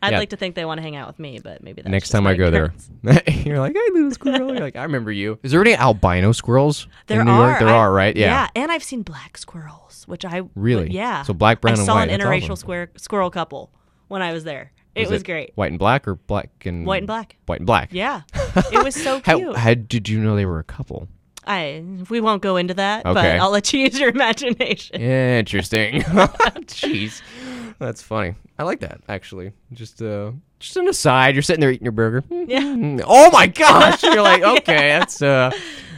I'd 0.00 0.12
Yeah. 0.12 0.18
like 0.20 0.30
to 0.30 0.36
think 0.36 0.54
they 0.54 0.64
want 0.64 0.78
to 0.78 0.82
hang 0.82 0.94
out 0.94 1.08
with 1.08 1.18
me, 1.18 1.40
but 1.42 1.60
maybe 1.60 1.82
that's 1.82 1.90
Next 1.90 2.10
time 2.10 2.24
I 2.28 2.34
go 2.34 2.52
there, 2.52 2.72
you're 3.26 3.58
like, 3.58 3.72
"Hey, 3.74 3.80
little 3.92 4.12
squirrel." 4.12 4.50
You're 4.52 4.60
like, 4.60 4.76
"I 4.76 4.84
remember 4.84 5.10
you." 5.10 5.40
Is 5.42 5.50
there 5.50 5.60
any 5.60 5.74
albino 5.74 6.30
squirrels 6.30 6.86
There 7.08 7.18
in 7.20 7.26
New 7.26 7.32
are. 7.32 7.48
York? 7.48 7.58
There 7.58 7.68
I- 7.68 7.72
are, 7.72 7.92
right? 7.92 8.14
Yeah. 8.16 8.26
Yeah, 8.54 8.62
and 8.62 8.70
I've 8.70 8.84
seen 8.84 9.02
black 9.02 9.36
squirrels, 9.36 10.04
which 10.06 10.24
I 10.24 10.42
Really? 10.54 10.92
yeah. 10.92 11.22
So 11.24 11.34
black, 11.34 11.60
brown, 11.60 11.74
I 11.74 11.78
and 11.78 11.86
saw 11.86 11.94
white. 11.96 12.10
an 12.10 12.20
interracial 12.20 12.44
awesome. 12.44 12.56
square, 12.56 12.90
squirrel 12.96 13.28
couple 13.30 13.72
when 14.06 14.22
I 14.22 14.32
was 14.32 14.44
there. 14.44 14.70
It 14.98 15.08
was, 15.10 15.22
great. 15.22 15.52
White 15.54 15.70
and 15.70 15.78
black 15.78 16.06
or 16.08 16.14
black 16.16 16.50
and 16.64 16.86
White 16.86 16.98
and 16.98 17.06
black. 17.06 17.36
White 17.46 17.60
and 17.60 17.66
black. 17.66 17.90
Yeah, 17.92 18.22
it 18.72 18.82
was 18.84 18.94
so 18.94 19.20
How, 19.24 19.38
cute. 19.38 19.56
how 19.56 19.74
did 19.74 20.08
you 20.08 20.20
know 20.20 20.36
they 20.36 20.46
were 20.46 20.58
a 20.58 20.64
couple? 20.64 21.08
I 21.46 21.82
we 22.10 22.20
won't 22.20 22.42
go 22.42 22.56
into 22.56 22.74
that, 22.74 23.04
but 23.04 23.16
Okay. 23.16 23.38
I'll 23.38 23.50
let 23.50 23.72
you 23.72 23.80
use 23.80 23.98
your 23.98 24.10
imagination. 24.10 25.00
Yeah, 25.00 25.38
Interesting. 25.38 26.02
Jeez, 26.02 27.22
that's 27.78 28.02
funny. 28.02 28.34
I 28.58 28.64
like 28.64 28.80
that 28.80 29.00
actually. 29.08 29.52
Just 29.72 30.02
uh, 30.02 30.32
just 30.58 30.76
an 30.76 30.88
aside. 30.88 31.34
You're 31.34 31.42
sitting 31.42 31.60
there 31.60 31.70
eating 31.70 31.84
your 31.86 31.92
burger. 31.92 32.22
Yeah. 32.30 32.98
Oh 33.06 33.30
my 33.30 33.46
gosh! 33.46 34.02
You're 34.02 34.20
like, 34.20 34.42
okay, 34.42 34.88
that's 34.98 35.22
uh, 35.22 35.50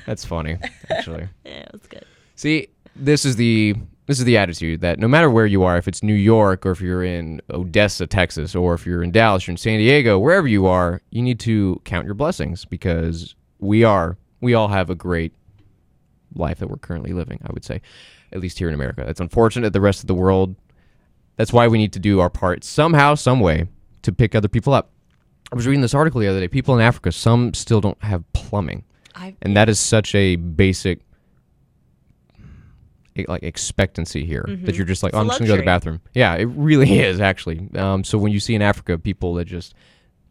that's 0.07 0.25
funny 0.25 0.57
actually. 0.89 1.27
Yeah, 1.45 1.63
it 1.63 1.73
was 1.73 1.83
good. 1.89 2.05
See, 2.37 2.69
this 2.95 3.25
is 3.25 3.35
the 3.37 3.75
this 4.11 4.19
is 4.19 4.25
the 4.25 4.37
attitude 4.37 4.81
that 4.81 4.99
no 4.99 5.07
matter 5.07 5.31
where 5.31 5.47
you 5.47 5.63
are, 5.63 5.77
if 5.77 5.87
it's 5.87 6.03
New 6.03 6.15
York 6.15 6.67
or 6.67 6.73
if 6.73 6.81
you're 6.81 7.05
in 7.05 7.41
Odessa, 7.49 8.09
Texas, 8.09 8.57
or 8.57 8.75
if 8.75 8.85
you're 8.85 9.05
in 9.05 9.13
Dallas 9.13 9.47
or 9.47 9.53
in 9.53 9.57
San 9.57 9.79
Diego, 9.79 10.19
wherever 10.19 10.49
you 10.49 10.67
are, 10.67 11.01
you 11.11 11.23
need 11.23 11.39
to 11.39 11.81
count 11.85 12.07
your 12.07 12.15
blessings 12.15 12.65
because 12.65 13.37
we 13.61 13.85
are 13.85 14.19
we 14.41 14.53
all 14.53 14.67
have 14.67 14.91
a 14.91 14.97
great 14.97 15.33
life 16.35 16.59
that 16.59 16.69
we're 16.69 16.77
currently 16.79 17.13
living, 17.13 17.39
I 17.45 17.53
would 17.53 17.65
say. 17.65 17.83
At 18.33 18.41
least 18.41 18.59
here 18.59 18.69
in 18.69 18.75
America. 18.75 19.05
It's 19.07 19.21
unfortunate 19.21 19.73
the 19.73 19.81
rest 19.81 20.01
of 20.01 20.09
the 20.09 20.15
world. 20.15 20.57
That's 21.37 21.53
why 21.53 21.69
we 21.69 21.79
need 21.79 21.93
to 21.93 22.01
do 22.01 22.19
our 22.19 22.31
part 22.31 22.65
somehow, 22.65 23.15
some 23.15 23.39
way 23.39 23.69
to 24.03 24.11
pick 24.11 24.35
other 24.35 24.49
people 24.49 24.73
up. 24.73 24.91
I 25.53 25.55
was 25.55 25.69
reading 25.69 25.83
this 25.83 25.95
article 25.95 26.21
the 26.21 26.27
other 26.27 26.41
day. 26.41 26.49
People 26.49 26.75
in 26.75 26.81
Africa, 26.81 27.13
some 27.13 27.55
still 27.55 27.81
don't 27.81 28.03
have 28.03 28.25
plumbing 28.33 28.83
I 29.15 29.37
and 29.43 29.57
that 29.57 29.69
is 29.69 29.79
such 29.79 30.17
a 30.17 30.35
basic 30.35 31.01
like 33.29 33.43
expectancy 33.43 34.25
here 34.25 34.45
that 34.65 34.75
you're 34.75 34.87
just 34.87 35.03
like, 35.03 35.13
Mm-hmm. 35.13 35.19
Oh, 35.19 35.21
I'm 35.23 35.27
just 35.29 35.39
gonna 35.41 35.49
go 35.49 35.57
to 35.57 35.63
the 35.63 35.67
bathroom. 35.67 36.01
Yeah, 36.15 36.35
it 36.35 36.45
really 36.45 37.01
is 37.01 37.21
actually. 37.21 37.69
Um, 37.77 38.05
so 38.05 38.19
when 38.19 38.33
you 38.33 38.41
see 38.41 38.55
in 38.55 38.63
Africa 38.63 38.99
people 38.99 39.35
that 39.35 39.47
just 39.47 39.75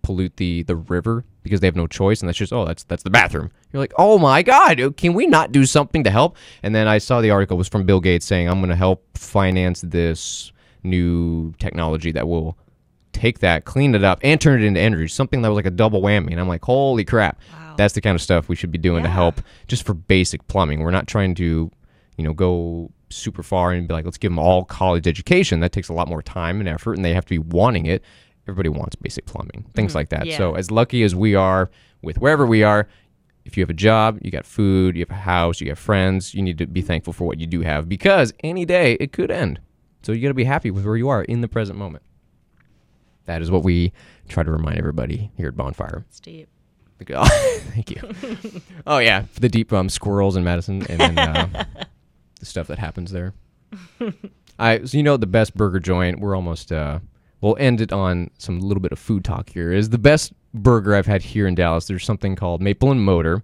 pollute 0.02 0.38
the 0.38 0.64
the 0.64 0.76
river 0.76 1.26
because 1.44 1.60
they 1.60 1.68
have 1.68 1.76
no 1.76 1.88
choice, 1.88 2.22
and 2.22 2.30
that's 2.30 2.38
just 2.38 2.54
oh, 2.54 2.66
that's 2.66 2.84
that's 2.84 3.04
the 3.04 3.10
bathroom. 3.10 3.52
You're 3.72 3.82
like, 3.82 3.94
oh 3.98 4.18
my 4.18 4.42
god, 4.44 4.96
can 4.98 5.14
we 5.14 5.28
not 5.28 5.52
do 5.52 5.66
something 5.66 6.04
to 6.04 6.10
help? 6.10 6.38
And 6.64 6.74
then 6.74 6.88
I 6.88 6.98
saw 6.98 7.22
the 7.22 7.32
article 7.32 7.58
was 7.58 7.68
from 7.68 7.86
Bill 7.86 8.00
Gates 8.00 8.26
saying, 8.26 8.48
I'm 8.48 8.62
gonna 8.62 8.76
help 8.76 9.18
finance 9.18 9.82
this 9.82 10.52
new 10.84 11.54
technology 11.60 12.12
that 12.14 12.28
will 12.28 12.58
take 13.12 13.40
that, 13.40 13.66
clean 13.66 13.96
it 13.96 14.04
up, 14.04 14.20
and 14.24 14.40
turn 14.40 14.62
it 14.62 14.66
into 14.66 14.80
energy. 14.80 15.08
Something 15.08 15.42
that 15.42 15.50
was 15.50 15.56
like 15.58 15.66
a 15.66 15.72
double 15.72 16.02
whammy. 16.02 16.32
And 16.32 16.40
I'm 16.40 16.48
like, 16.48 16.64
holy 16.64 17.04
crap. 17.04 17.40
Wow. 17.52 17.76
That's 17.76 17.94
the 17.94 18.02
kind 18.02 18.16
of 18.16 18.22
stuff 18.22 18.48
we 18.48 18.56
should 18.56 18.72
be 18.72 18.78
doing 18.78 19.04
to 19.04 19.10
help 19.10 19.42
just 19.68 19.86
for 19.86 19.94
basic 19.94 20.48
plumbing. 20.48 20.82
We're 20.82 20.92
not 20.92 21.08
trying 21.08 21.36
to, 21.36 21.72
you 22.20 22.26
know, 22.26 22.34
go 22.34 22.92
super 23.10 23.42
far 23.42 23.72
and 23.72 23.88
be 23.88 23.94
like, 23.94 24.04
let's 24.04 24.18
give 24.18 24.32
them 24.32 24.40
all 24.40 24.66
college 24.66 25.08
education. 25.08 25.62
That 25.62 25.72
takes 25.72 25.88
a 25.88 25.94
lot 25.94 26.10
more 26.10 26.22
time 26.22 26.60
and 26.60 26.68
effort, 26.68 26.94
and 26.94 27.06
they 27.06 27.14
have 27.14 27.26
to 27.26 27.30
be 27.30 27.40
wanting 27.40 27.86
it. 27.86 28.04
Everybody 28.48 28.70
wants 28.70 28.96
basic 28.96 29.26
plumbing, 29.26 29.66
things 29.74 29.96
like 29.96 30.10
that. 30.10 30.26
Yeah. 30.26 30.38
So, 30.38 30.56
as 30.56 30.70
lucky 30.70 31.04
as 31.04 31.16
we 31.16 31.34
are 31.36 31.70
with 32.02 32.18
wherever 32.18 32.46
we 32.46 32.64
are, 32.64 32.88
if 33.46 33.56
you 33.56 33.64
have 33.64 33.70
a 33.70 33.76
job, 33.76 34.20
you 34.22 34.32
got 34.32 34.46
food, 34.46 34.96
you 34.96 35.02
have 35.02 35.12
a 35.12 35.22
house, 35.22 35.62
you 35.62 35.68
got 35.68 35.78
friends, 35.78 36.34
you 36.34 36.42
need 36.42 36.58
to 36.58 36.68
be 36.68 36.82
thankful 36.82 37.14
for 37.14 37.26
what 37.26 37.40
you 37.40 37.48
do 37.48 37.62
have 37.62 37.88
because 37.88 38.34
any 38.44 38.66
day 38.66 38.98
it 39.00 39.14
could 39.14 39.32
end. 39.32 39.62
So, 40.02 40.12
you 40.12 40.22
got 40.22 40.30
to 40.30 40.34
be 40.34 40.44
happy 40.44 40.72
with 40.72 40.86
where 40.86 40.98
you 40.98 41.10
are 41.10 41.24
in 41.24 41.42
the 41.42 41.48
present 41.48 41.80
moment. 41.80 42.04
That 43.26 43.42
is 43.42 43.50
what 43.50 43.64
we 43.64 43.94
try 44.28 44.44
to 44.44 44.52
remind 44.52 44.78
everybody 44.78 45.32
here 45.38 45.48
at 45.48 45.56
Bonfire. 45.56 46.04
It's 46.10 46.20
deep. 46.20 46.50
Thank 47.06 47.92
you. 47.92 48.62
oh 48.88 48.98
yeah, 48.98 49.24
for 49.32 49.40
the 49.40 49.50
deep 49.50 49.72
um, 49.72 49.88
squirrels 49.88 50.36
in 50.36 50.44
Madison 50.44 50.86
and 50.88 51.00
then 51.00 51.18
uh, 51.18 51.66
the 52.40 52.46
stuff 52.46 52.68
that 52.68 52.80
happens 52.80 53.12
there. 53.12 53.34
I 54.60 54.84
so 54.84 54.98
you 54.98 55.04
know 55.04 55.18
the 55.18 55.28
best 55.28 55.56
burger 55.56 55.80
joint. 55.80 56.20
We're 56.20 56.36
almost 56.36 56.72
uh, 56.72 57.00
we'll 57.42 57.56
end 57.60 57.82
it 57.82 57.92
on 57.94 58.30
some 58.38 58.60
little 58.60 58.82
bit 58.82 58.92
of 58.92 59.00
food 59.00 59.24
talk 59.24 59.50
here. 59.50 59.72
Is 59.72 59.90
the 59.90 59.98
best 59.98 60.34
burger 60.54 60.96
I've 60.96 61.06
had 61.06 61.22
here 61.22 61.48
in 61.48 61.56
Dallas. 61.56 61.86
There's 61.86 62.04
something 62.04 62.36
called 62.36 62.62
Maple 62.62 62.92
and 62.92 63.02
Motor, 63.02 63.44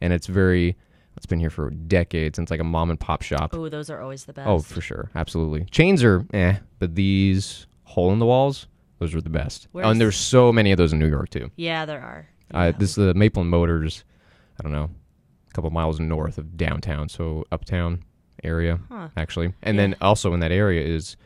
and 0.00 0.12
it's 0.12 0.26
very. 0.26 0.76
It's 1.16 1.24
been 1.24 1.40
here 1.40 1.48
for 1.48 1.70
decades. 1.70 2.38
And 2.38 2.44
it's 2.44 2.50
like 2.50 2.60
a 2.60 2.64
mom 2.64 2.90
and 2.90 3.00
pop 3.00 3.22
shop. 3.22 3.54
Oh, 3.54 3.70
those 3.70 3.88
are 3.88 4.02
always 4.02 4.26
the 4.26 4.34
best. 4.34 4.46
Oh, 4.48 4.58
for 4.58 4.82
sure, 4.82 5.10
absolutely. 5.14 5.64
Chains 5.70 6.04
are 6.04 6.26
eh, 6.34 6.56
but 6.78 6.94
these 6.94 7.66
hole 7.84 8.12
in 8.12 8.18
the 8.18 8.26
walls, 8.26 8.66
those 8.98 9.14
are 9.14 9.22
the 9.22 9.30
best. 9.30 9.64
Oh, 9.66 9.68
Where's- 9.72 9.90
and 9.92 10.00
there's 10.00 10.16
so 10.16 10.52
many 10.52 10.72
of 10.72 10.76
those 10.76 10.92
in 10.92 10.98
New 10.98 11.08
York 11.08 11.30
too. 11.30 11.50
yeah, 11.56 11.86
there 11.86 12.02
are. 12.02 12.28
Uh, 12.52 12.72
this 12.78 12.90
is 12.90 12.96
the 12.96 13.14
Maple 13.14 13.40
and 13.40 13.50
Motors. 13.50 14.04
I 14.60 14.62
don't 14.62 14.72
know, 14.72 14.90
a 15.48 15.52
couple 15.54 15.70
miles 15.70 15.98
north 16.00 16.36
of 16.36 16.54
downtown, 16.58 17.08
so 17.08 17.44
uptown 17.50 18.02
area 18.46 18.78
Huh. 18.90 19.08
actually. 19.16 19.52
And 19.62 19.76
Yeah. 19.76 19.82
then 19.82 19.96
also 20.00 20.32
in 20.32 20.40
that 20.40 20.52
area 20.52 20.82
is 20.86 21.16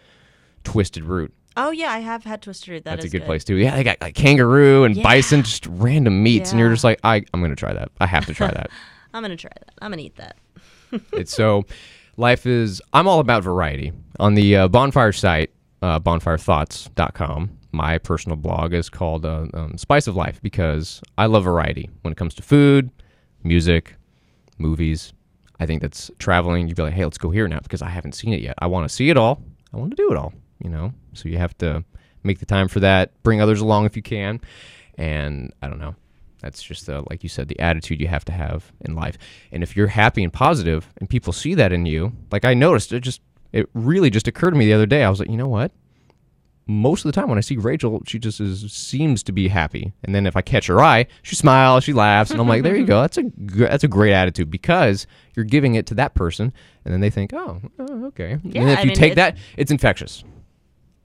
Twisted 0.64 1.04
Root. 1.04 1.32
Oh 1.56 1.70
yeah, 1.70 1.90
I 1.90 1.98
have 1.98 2.24
had 2.24 2.42
Twisted 2.42 2.68
Root. 2.68 2.84
That 2.84 2.90
That's 2.92 3.04
a 3.04 3.06
is 3.08 3.12
good, 3.12 3.24
place 3.24 3.44
too. 3.44 3.56
Yeah, 3.56 3.74
they 3.76 3.84
got 3.84 4.00
like 4.00 4.14
kangaroo 4.14 4.84
and 4.84 4.96
Yeah. 4.96 5.02
bison, 5.02 5.42
just 5.42 5.66
random 5.66 6.22
meats, 6.22 6.50
and 6.50 6.58
you're 6.60 6.70
just 6.70 6.84
like, 6.84 7.00
I, 7.04 7.24
I'm 7.34 7.40
gonna 7.42 7.56
try 7.56 7.72
that. 7.72 7.90
I 8.00 8.06
have 8.06 8.26
to 8.26 8.34
try 8.34 8.50
that. 8.50 8.70
I'm 9.14 9.22
gonna 9.22 9.36
try 9.36 9.50
that. 9.52 9.72
I'm 9.82 9.90
gonna 9.90 10.02
eat 10.02 10.16
that. 10.16 10.36
it's 11.12 11.32
so 11.32 11.64
life 12.16 12.46
is 12.46 12.82
i'm 12.92 13.06
all 13.06 13.20
about 13.20 13.44
variety 13.44 13.92
on 14.18 14.34
the 14.34 14.56
uh, 14.56 14.66
bonfire 14.68 15.12
site 15.12 15.50
uh, 15.82 16.00
bonfirethoughts.com 16.00 17.50
my 17.72 17.96
personal 17.98 18.36
blog 18.36 18.74
is 18.74 18.88
called 18.90 19.24
uh, 19.24 19.46
um, 19.54 19.78
spice 19.78 20.06
of 20.08 20.16
life 20.16 20.40
because 20.42 21.00
i 21.16 21.26
love 21.26 21.44
variety 21.44 21.88
when 22.02 22.10
it 22.12 22.16
comes 22.16 22.34
to 22.34 22.42
food 22.42 22.90
music 23.44 23.94
movies 24.58 25.12
I 25.60 25.66
think 25.66 25.82
that's 25.82 26.10
traveling. 26.18 26.66
You'd 26.66 26.76
be 26.76 26.82
like, 26.82 26.94
hey, 26.94 27.04
let's 27.04 27.18
go 27.18 27.30
here 27.30 27.46
now 27.46 27.60
because 27.60 27.82
I 27.82 27.90
haven't 27.90 28.14
seen 28.14 28.32
it 28.32 28.40
yet. 28.40 28.54
I 28.58 28.66
want 28.66 28.88
to 28.88 28.94
see 28.94 29.10
it 29.10 29.16
all. 29.16 29.42
I 29.72 29.76
want 29.76 29.90
to 29.90 29.96
do 29.96 30.10
it 30.10 30.16
all. 30.16 30.32
You 30.58 30.70
know, 30.70 30.92
so 31.12 31.28
you 31.28 31.38
have 31.38 31.56
to 31.58 31.84
make 32.22 32.38
the 32.38 32.46
time 32.46 32.68
for 32.68 32.80
that. 32.80 33.22
Bring 33.22 33.40
others 33.40 33.60
along 33.60 33.86
if 33.86 33.96
you 33.96 34.02
can, 34.02 34.40
and 34.98 35.52
I 35.62 35.68
don't 35.68 35.78
know. 35.78 35.94
That's 36.40 36.62
just 36.62 36.86
the 36.86 37.04
like 37.08 37.22
you 37.22 37.28
said, 37.28 37.48
the 37.48 37.60
attitude 37.60 38.00
you 38.00 38.08
have 38.08 38.24
to 38.26 38.32
have 38.32 38.72
in 38.80 38.94
life. 38.94 39.16
And 39.52 39.62
if 39.62 39.76
you're 39.76 39.86
happy 39.86 40.24
and 40.24 40.32
positive, 40.32 40.92
and 40.98 41.08
people 41.08 41.32
see 41.32 41.54
that 41.54 41.72
in 41.72 41.86
you, 41.86 42.12
like 42.30 42.44
I 42.44 42.54
noticed, 42.54 42.92
it 42.92 43.00
just 43.00 43.20
it 43.52 43.68
really 43.74 44.10
just 44.10 44.28
occurred 44.28 44.50
to 44.50 44.56
me 44.56 44.66
the 44.66 44.74
other 44.74 44.86
day. 44.86 45.04
I 45.04 45.10
was 45.10 45.20
like, 45.20 45.30
you 45.30 45.36
know 45.36 45.48
what? 45.48 45.72
Most 46.70 47.04
of 47.04 47.12
the 47.12 47.20
time 47.20 47.28
when 47.28 47.36
I 47.38 47.40
see 47.40 47.56
Rachel, 47.56 48.02
she 48.06 48.18
just 48.18 48.40
is, 48.40 48.70
seems 48.72 49.22
to 49.24 49.32
be 49.32 49.48
happy. 49.48 49.92
And 50.04 50.14
then 50.14 50.26
if 50.26 50.36
I 50.36 50.40
catch 50.42 50.66
her 50.68 50.80
eye, 50.80 51.06
she 51.22 51.34
smiles, 51.34 51.84
she 51.84 51.92
laughs, 51.92 52.30
and 52.30 52.40
I'm 52.40 52.46
like, 52.48 52.62
there 52.62 52.76
you 52.76 52.86
go. 52.86 53.00
That's 53.02 53.18
a 53.18 53.22
that's 53.36 53.84
a 53.84 53.88
great 53.88 54.12
attitude 54.12 54.50
because 54.50 55.06
you're 55.34 55.44
giving 55.44 55.74
it 55.74 55.86
to 55.86 55.94
that 55.94 56.14
person, 56.14 56.52
and 56.84 56.94
then 56.94 57.00
they 57.00 57.10
think, 57.10 57.32
oh, 57.32 57.60
oh, 57.78 58.04
okay. 58.06 58.38
Yeah, 58.44 58.62
and 58.62 58.70
if 58.70 58.78
I 58.78 58.82
you 58.82 58.86
mean, 58.88 58.96
take 58.96 59.12
it- 59.12 59.16
that, 59.16 59.36
it's 59.56 59.70
infectious. 59.70 60.22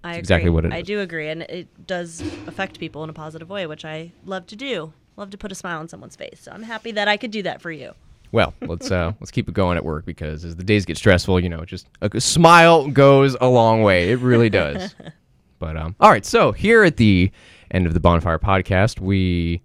I 0.03 0.09
agree. 0.11 0.19
exactly 0.19 0.49
what 0.51 0.65
it 0.65 0.71
I 0.73 0.77
is. 0.79 0.87
do 0.87 0.99
agree, 0.99 1.29
and 1.29 1.41
it 1.43 1.87
does 1.87 2.21
affect 2.45 2.79
people 2.79 3.03
in 3.03 3.09
a 3.09 3.13
positive 3.13 3.49
way, 3.49 3.65
which 3.65 3.83
I 3.85 4.11
love 4.23 4.45
to 4.47 4.55
do. 4.55 4.93
Love 5.17 5.31
to 5.31 5.37
put 5.37 5.51
a 5.51 5.55
smile 5.55 5.79
on 5.79 5.87
someone's 5.87 6.15
face. 6.15 6.41
So 6.41 6.51
I'm 6.51 6.61
happy 6.63 6.91
that 6.91 7.07
I 7.07 7.17
could 7.17 7.31
do 7.31 7.41
that 7.43 7.59
for 7.61 7.71
you. 7.71 7.93
Well, 8.31 8.53
let's 8.61 8.91
uh, 8.91 9.13
let's 9.19 9.31
keep 9.31 9.47
it 9.47 9.53
going 9.55 9.77
at 9.77 9.85
work 9.85 10.05
because 10.05 10.43
as 10.45 10.57
the 10.57 10.63
days 10.63 10.85
get 10.85 10.97
stressful, 10.97 11.39
you 11.39 11.49
know, 11.49 11.63
just 11.65 11.87
a 12.01 12.19
smile 12.21 12.87
goes 12.89 13.35
a 13.41 13.47
long 13.47 13.81
way. 13.81 14.11
It 14.11 14.19
really 14.19 14.49
does. 14.49 14.93
but 15.59 15.77
um, 15.77 15.95
all 15.99 16.09
right, 16.09 16.25
so 16.25 16.51
here 16.51 16.83
at 16.83 16.97
the 16.97 17.31
end 17.71 17.87
of 17.87 17.93
the 17.93 17.99
Bonfire 17.99 18.39
podcast, 18.39 18.99
we, 18.99 19.61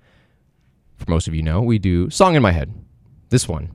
for 0.97 1.11
most 1.11 1.29
of 1.29 1.35
you 1.35 1.43
know, 1.43 1.61
we 1.61 1.79
do 1.79 2.09
song 2.11 2.35
in 2.35 2.43
my 2.43 2.53
head. 2.53 2.73
This 3.31 3.49
one 3.49 3.71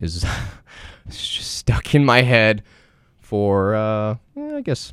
is 0.00 0.24
just 1.08 1.56
stuck 1.56 1.94
in 1.94 2.04
my 2.04 2.22
head 2.22 2.62
for 3.20 3.74
uh, 3.74 4.16
I 4.36 4.60
guess 4.62 4.92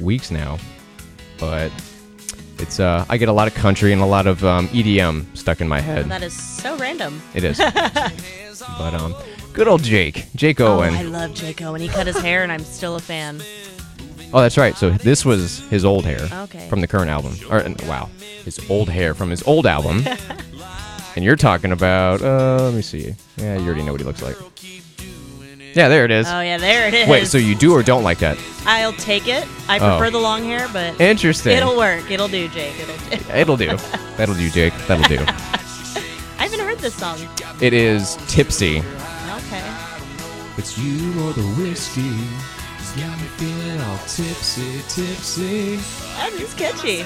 weeks 0.00 0.30
now, 0.30 0.58
but. 1.38 1.70
It's 2.60 2.78
uh, 2.78 3.04
I 3.08 3.16
get 3.16 3.28
a 3.28 3.32
lot 3.32 3.48
of 3.48 3.54
country 3.54 3.92
and 3.92 4.00
a 4.00 4.06
lot 4.06 4.28
of 4.28 4.44
um, 4.44 4.68
EDM 4.68 5.36
stuck 5.36 5.60
in 5.60 5.66
my 5.66 5.80
head. 5.80 6.08
That 6.08 6.22
is 6.22 6.32
so 6.40 6.76
random. 6.78 7.20
It 7.34 7.42
is. 7.42 7.58
but 8.78 8.94
um, 8.94 9.12
good 9.52 9.66
old 9.66 9.82
Jake, 9.82 10.26
Jake 10.36 10.60
Oh, 10.60 10.78
Owen. 10.78 10.94
I 10.94 11.02
love 11.02 11.34
Jake 11.34 11.60
Owen. 11.62 11.80
He 11.80 11.88
cut 11.88 12.06
his 12.06 12.16
hair, 12.16 12.44
and 12.44 12.52
I'm 12.52 12.62
still 12.62 12.94
a 12.94 13.00
fan. 13.00 13.42
Oh, 14.36 14.40
that's 14.40 14.58
right. 14.58 14.76
So 14.76 14.90
this 14.90 15.24
was 15.24 15.60
his 15.70 15.84
old 15.84 16.04
hair 16.04 16.18
Okay. 16.44 16.68
from 16.68 16.80
the 16.80 16.88
current 16.88 17.08
album. 17.08 17.36
Or 17.50 17.58
uh, 17.60 17.72
wow, 17.86 18.10
his 18.44 18.58
old 18.68 18.88
hair 18.88 19.14
from 19.14 19.30
his 19.30 19.42
old 19.44 19.64
album. 19.64 20.04
and 21.16 21.24
you're 21.24 21.36
talking 21.36 21.70
about 21.70 22.20
uh, 22.20 22.64
let 22.64 22.74
me 22.74 22.82
see. 22.82 23.14
Yeah, 23.36 23.56
you 23.58 23.64
already 23.66 23.82
know 23.84 23.92
what 23.92 24.00
he 24.00 24.06
looks 24.06 24.22
like. 24.22 24.36
Yeah, 25.74 25.88
there 25.88 26.04
it 26.04 26.10
is. 26.10 26.26
Oh 26.28 26.40
yeah, 26.40 26.58
there 26.58 26.88
it 26.88 26.94
is. 26.94 27.08
Wait, 27.08 27.26
so 27.26 27.38
you 27.38 27.54
do 27.54 27.72
or 27.74 27.82
don't 27.82 28.02
like 28.04 28.18
that? 28.18 28.36
I'll 28.66 28.92
take 28.92 29.26
it. 29.28 29.46
I 29.68 29.78
Oh. 29.78 29.98
prefer 29.98 30.10
the 30.10 30.18
long 30.20 30.44
hair, 30.44 30.68
but 30.72 31.00
Interesting. 31.00 31.56
it'll 31.56 31.76
work. 31.76 32.08
It'll 32.10 32.28
do, 32.28 32.48
Jake. 32.48 32.74
It'll 32.80 32.96
do. 32.96 33.32
It'll 33.34 33.56
do. 33.56 33.76
That'll 34.16 34.34
do, 34.36 34.50
Jake. 34.50 34.72
That'll 34.88 35.08
do. 35.08 35.18
I 36.38 36.46
haven't 36.48 36.60
heard 36.60 36.78
this 36.78 36.94
song. 36.94 37.18
it 37.60 37.72
is 37.72 38.16
tipsy. 38.28 38.78
Okay. 38.80 39.62
It's 40.56 40.76
you 40.78 41.10
or 41.24 41.32
the 41.32 41.42
whiskey. 41.58 42.12
Got 42.96 43.18
me 43.20 43.26
feeling 43.36 43.80
all 43.80 43.98
tipsy, 43.98 44.78
tipsy. 44.88 45.76
That 46.16 46.32
is 46.34 46.54
catchy. 46.54 46.98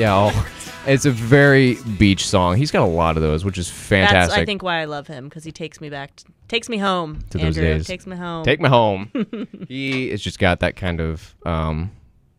Yeah, 0.00 0.14
oh, 0.32 0.46
it's 0.86 1.04
a 1.04 1.10
very 1.10 1.74
beach 1.98 2.24
song. 2.26 2.56
He's 2.56 2.70
got 2.70 2.82
a 2.82 2.86
lot 2.90 3.16
of 3.16 3.22
those, 3.24 3.44
which 3.44 3.58
is 3.58 3.68
fantastic. 3.68 4.30
That's 4.30 4.32
I 4.34 4.44
think 4.44 4.62
why 4.62 4.80
I 4.80 4.84
love 4.84 5.08
him 5.08 5.28
because 5.28 5.42
he 5.42 5.50
takes 5.50 5.80
me 5.80 5.90
back, 5.90 6.14
t- 6.14 6.24
takes 6.46 6.68
me 6.68 6.78
home. 6.78 7.24
To 7.30 7.38
those 7.38 7.58
Andrew, 7.58 7.64
days. 7.64 7.86
Takes 7.88 8.06
me 8.06 8.16
home. 8.16 8.44
Take 8.44 8.60
me 8.60 8.68
home. 8.68 9.10
he 9.68 10.10
has 10.10 10.22
just 10.22 10.38
got 10.38 10.60
that 10.60 10.76
kind 10.76 11.00
of, 11.00 11.34
um, 11.44 11.90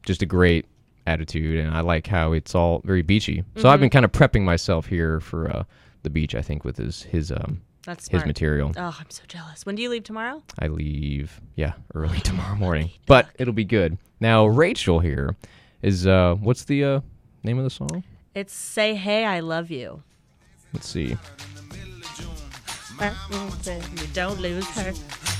just 0.05 0.21
a 0.21 0.25
great 0.25 0.65
attitude, 1.05 1.59
and 1.59 1.75
I 1.75 1.81
like 1.81 2.07
how 2.07 2.31
it's 2.31 2.55
all 2.55 2.81
very 2.85 3.01
beachy. 3.01 3.43
So 3.55 3.59
Mm-hmm. 3.63 3.67
I've 3.67 3.79
been 3.81 3.89
kind 3.89 4.05
of 4.05 4.13
prepping 4.13 4.43
myself 4.43 4.85
here 4.87 5.19
for 5.19 5.49
uh, 5.51 5.63
the 6.03 6.09
beach. 6.09 6.35
I 6.35 6.41
think 6.41 6.63
with 6.63 6.77
his 6.77 7.03
his 7.03 7.31
um 7.33 7.61
That's 7.85 8.07
his 8.07 8.25
material. 8.25 8.71
Oh, 8.77 8.95
I'm 8.97 9.09
so 9.09 9.23
jealous. 9.27 9.65
When 9.65 9.75
do 9.75 9.81
you 9.81 9.89
leave 9.89 10.03
tomorrow? 10.03 10.41
I 10.59 10.67
leave, 10.67 11.41
yeah, 11.55 11.73
early 11.93 12.19
tomorrow 12.21 12.55
morning, 12.55 12.91
but 13.05 13.27
it'll 13.37 13.53
be 13.53 13.65
good. 13.65 13.97
Now 14.19 14.45
Rachel 14.45 14.99
here 14.99 15.35
is 15.81 16.07
uh, 16.07 16.35
what's 16.35 16.63
the 16.63 16.83
uh, 16.83 17.01
name 17.43 17.57
of 17.57 17.65
the 17.65 17.69
song? 17.69 18.03
It's 18.33 18.53
"Say 18.53 18.95
Hey, 18.95 19.25
I 19.25 19.41
Love 19.41 19.69
You." 19.69 20.01
Let's 20.73 20.87
see. 20.87 21.17
You 23.01 24.07
don't 24.13 24.39
lose 24.39 24.67
her. 24.77 24.93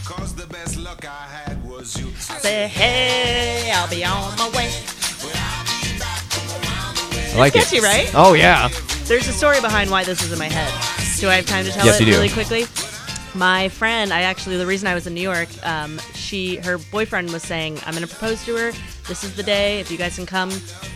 Cause 0.06 0.36
the 0.36 0.46
best 0.48 0.78
luck 0.78 1.06
I 1.06 1.28
had 1.28 1.64
was 1.64 1.98
you. 1.98 2.12
Say 2.16 2.68
hey, 2.68 3.72
I'll 3.74 3.90
be 3.90 4.04
on 4.04 4.36
my 4.38 4.50
way. 4.50 4.70
I 7.34 7.36
like 7.38 7.54
catchy, 7.54 7.78
it. 7.78 7.84
right? 7.84 8.12
Oh 8.14 8.34
yeah. 8.34 8.68
There's 9.06 9.28
a 9.28 9.34
story 9.34 9.62
behind 9.62 9.90
why 9.90 10.04
this 10.04 10.22
is 10.22 10.34
in 10.34 10.40
my 10.40 10.50
head. 10.50 11.03
Do 11.20 11.30
I 11.30 11.36
have 11.36 11.46
time 11.46 11.66
to 11.66 11.72
tell 11.72 11.86
Yes, 11.86 12.02
it 12.02 12.08
really 12.08 12.30
quickly? 12.30 12.66
My 13.36 13.70
friend, 13.70 14.14
I 14.14 14.22
actually 14.22 14.58
the 14.58 14.66
reason 14.66 14.88
I 14.88 14.94
was 14.94 15.08
in 15.08 15.14
New 15.14 15.22
York, 15.22 15.50
um, 15.66 16.00
she 16.14 16.58
her 16.58 16.78
boyfriend 16.78 17.32
was 17.32 17.44
saying, 17.44 17.80
I'm 17.86 17.94
gonna 17.94 18.08
propose 18.08 18.44
to 18.46 18.56
her. 18.58 18.72
This 19.08 19.24
is 19.24 19.36
the 19.36 19.44
day. 19.44 19.80
If 19.80 19.90
you 19.90 19.98
guys 19.98 20.16
can 20.16 20.26
come, 20.26 20.50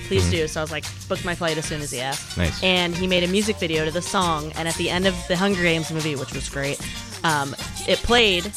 please 0.07 0.29
do. 0.29 0.47
So 0.47 0.59
I 0.59 0.63
was 0.63 0.71
like, 0.71 0.85
booked 1.07 1.25
my 1.25 1.33
flight 1.33 1.57
as 1.57 1.65
soon 1.65 1.81
as 1.81 1.91
he 1.91 1.99
asked. 1.99 2.31
Mm-hmm. 2.31 2.41
Nice. 2.41 2.63
And 2.63 2.95
he 2.95 3.07
made 3.07 3.23
a 3.23 3.27
music 3.27 3.57
video 3.57 3.85
to 3.85 3.91
the 3.91 4.01
song. 4.01 4.51
And 4.55 4.67
at 4.67 4.75
the 4.75 4.89
end 4.89 5.07
of 5.07 5.15
the 5.27 5.35
Hunger 5.35 5.61
Games 5.61 5.91
movie, 5.91 6.15
which 6.15 6.33
was 6.33 6.47
great, 6.49 6.79
um, 7.23 7.55
it 7.87 7.97
played. 7.99 8.51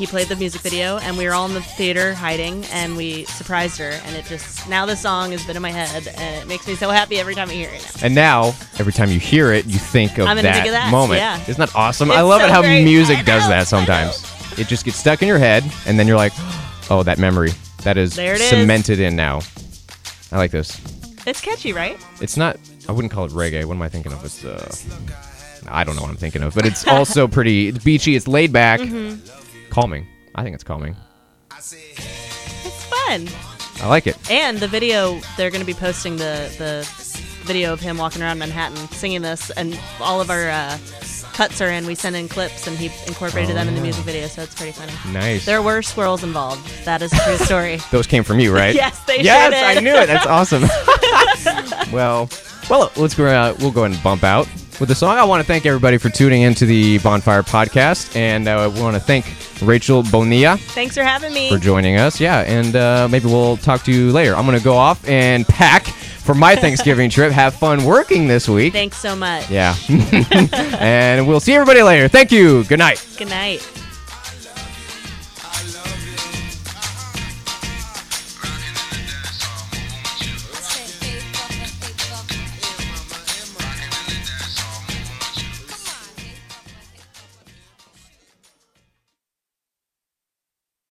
He 0.00 0.06
played 0.06 0.28
the 0.28 0.36
music 0.36 0.62
video, 0.62 0.96
and 0.96 1.18
we 1.18 1.26
were 1.26 1.34
all 1.34 1.44
in 1.44 1.52
the 1.52 1.60
theater 1.60 2.14
hiding, 2.14 2.64
and 2.72 2.96
we 2.96 3.26
surprised 3.26 3.76
her. 3.76 3.90
And 4.06 4.16
it 4.16 4.24
just 4.24 4.66
now 4.66 4.86
the 4.86 4.96
song 4.96 5.32
has 5.32 5.44
been 5.44 5.56
in 5.56 5.60
my 5.62 5.70
head, 5.70 6.08
and 6.16 6.42
it 6.42 6.48
makes 6.48 6.66
me 6.66 6.74
so 6.74 6.88
happy 6.88 7.20
every 7.20 7.34
time 7.34 7.50
I 7.50 7.52
hear 7.52 7.68
it. 7.68 7.82
Now. 7.82 8.06
And 8.06 8.14
now, 8.14 8.46
every 8.78 8.94
time 8.94 9.10
you 9.10 9.20
hear 9.20 9.52
it, 9.52 9.66
you 9.66 9.78
think 9.78 10.12
of, 10.12 10.20
I'm 10.20 10.36
gonna 10.38 10.44
that, 10.44 10.54
think 10.54 10.68
of 10.68 10.72
that, 10.72 10.90
moment. 10.90 11.20
yeah. 11.20 11.38
Isn't 11.42 11.58
that 11.58 11.76
awesome? 11.76 12.10
I 12.10 12.22
love 12.22 12.40
so 12.40 12.46
it 12.46 12.50
how 12.50 12.62
great. 12.62 12.82
music 12.82 13.18
I 13.18 13.22
does 13.24 13.46
that 13.48 13.66
sometimes. 13.66 14.24
It 14.58 14.68
just 14.68 14.86
gets 14.86 14.96
stuck 14.96 15.20
in 15.20 15.28
your 15.28 15.36
head, 15.36 15.70
and 15.86 15.98
then 15.98 16.08
you're 16.08 16.16
like, 16.16 16.32
oh, 16.90 17.02
that 17.02 17.18
memory. 17.18 17.50
That 17.82 17.98
is 17.98 18.16
it 18.16 18.40
is. 18.40 18.48
cemented 18.48 19.00
in 19.00 19.16
now. 19.16 19.40
I 20.32 20.38
like 20.38 20.50
this. 20.50 20.80
It's 21.26 21.42
catchy, 21.42 21.74
right? 21.74 21.98
It's 22.22 22.38
not, 22.38 22.56
I 22.88 22.92
wouldn't 22.92 23.12
call 23.12 23.26
it 23.26 23.32
reggae. 23.32 23.66
What 23.66 23.74
am 23.74 23.82
I 23.82 23.90
thinking 23.90 24.14
of? 24.14 24.24
It's, 24.24 24.46
uh, 24.46 24.66
I 25.68 25.84
don't 25.84 25.94
know 25.94 26.00
what 26.00 26.10
I'm 26.10 26.16
thinking 26.16 26.42
of, 26.42 26.54
but 26.54 26.64
it's 26.64 26.86
also 26.86 27.28
pretty, 27.28 27.68
it's 27.68 27.84
beachy, 27.84 28.16
it's 28.16 28.26
laid 28.26 28.50
back, 28.50 28.80
Mm-hmm. 28.80 29.39
Calming. 29.70 30.06
I 30.34 30.42
think 30.42 30.54
it's 30.54 30.64
calming. 30.64 30.96
It's 31.56 32.84
fun. 32.84 33.28
I 33.82 33.88
like 33.88 34.06
it. 34.06 34.16
And 34.30 34.58
the 34.58 34.68
video, 34.68 35.20
they're 35.36 35.50
going 35.50 35.60
to 35.62 35.66
be 35.66 35.74
posting 35.74 36.16
the 36.16 36.52
the 36.58 36.88
video 37.44 37.72
of 37.72 37.80
him 37.80 37.96
walking 37.96 38.22
around 38.22 38.38
Manhattan 38.38 38.76
singing 38.88 39.22
this, 39.22 39.50
and 39.50 39.78
all 40.00 40.20
of 40.20 40.30
our 40.30 40.48
uh, 40.50 40.78
cuts 41.32 41.60
are 41.60 41.68
in. 41.70 41.86
We 41.86 41.94
send 41.94 42.14
in 42.16 42.28
clips, 42.28 42.66
and 42.66 42.76
he 42.76 42.86
incorporated 43.06 43.52
Oh, 43.52 43.54
them 43.54 43.68
in 43.68 43.74
the 43.74 43.80
music 43.80 44.04
video, 44.04 44.26
so 44.26 44.42
it's 44.42 44.54
pretty 44.54 44.72
funny. 44.72 44.92
Nice. 45.12 45.46
There 45.46 45.62
were 45.62 45.80
squirrels 45.82 46.22
involved. 46.22 46.68
That 46.84 47.00
is 47.02 47.12
a 47.12 47.16
true 47.24 47.36
story. 47.38 47.78
Those 47.90 48.06
came 48.06 48.22
from 48.24 48.38
you, 48.38 48.54
right? 48.54 48.74
Yes, 48.80 49.02
they 49.06 49.22
Yes, 49.22 49.52
did. 49.52 49.78
I 49.78 49.80
knew 49.80 49.94
it. 49.94 50.06
That's 50.06 50.26
awesome. 50.26 50.62
well, 51.92 52.28
well, 52.68 52.92
let's 52.96 53.14
go. 53.14 53.26
Uh, 53.26 53.54
we'll 53.58 53.70
go 53.72 53.84
ahead 53.84 53.94
and 53.94 54.02
bump 54.04 54.22
out 54.22 54.46
with 54.78 54.88
the 54.90 54.94
song. 54.94 55.16
I 55.16 55.24
want 55.24 55.40
to 55.40 55.46
thank 55.46 55.64
everybody 55.66 55.96
for 55.98 56.10
tuning 56.10 56.42
into 56.42 56.66
the 56.66 56.98
Bonfire 56.98 57.42
Podcast, 57.42 58.14
and 58.14 58.46
uh, 58.46 58.70
we 58.74 58.80
want 58.82 58.94
to 58.94 59.00
thank 59.00 59.24
Rachel 59.62 60.02
Bonilla 60.02 60.56
Thanks 60.56 60.94
for 60.94 61.02
having 61.02 61.32
me. 61.32 61.50
for 61.50 61.58
joining 61.58 61.96
us. 61.96 62.20
Yeah, 62.20 62.40
and 62.40 62.76
uh, 62.76 63.08
maybe 63.10 63.26
we'll 63.26 63.56
talk 63.56 63.82
to 63.84 63.92
you 63.92 64.12
later. 64.12 64.34
I'm 64.36 64.46
going 64.46 64.58
to 64.58 64.64
go 64.64 64.74
off 64.76 65.06
and 65.08 65.46
pack 65.46 65.86
for 65.86 66.34
my 66.34 66.54
Thanksgiving 66.56 67.10
trip. 67.10 67.32
Have 67.32 67.54
fun 67.54 67.84
working 67.84 68.28
this 68.28 68.48
week. 68.48 68.72
Thanks 68.72 68.98
so 68.98 69.16
much. 69.16 69.50
Yeah, 69.50 69.74
and 70.80 71.26
we'll 71.26 71.40
see 71.40 71.54
everybody 71.54 71.82
later. 71.82 72.08
Thank 72.08 72.32
you. 72.32 72.64
Good 72.64 72.78
night. 72.78 73.06
Good 73.18 73.28
night. 73.28 73.79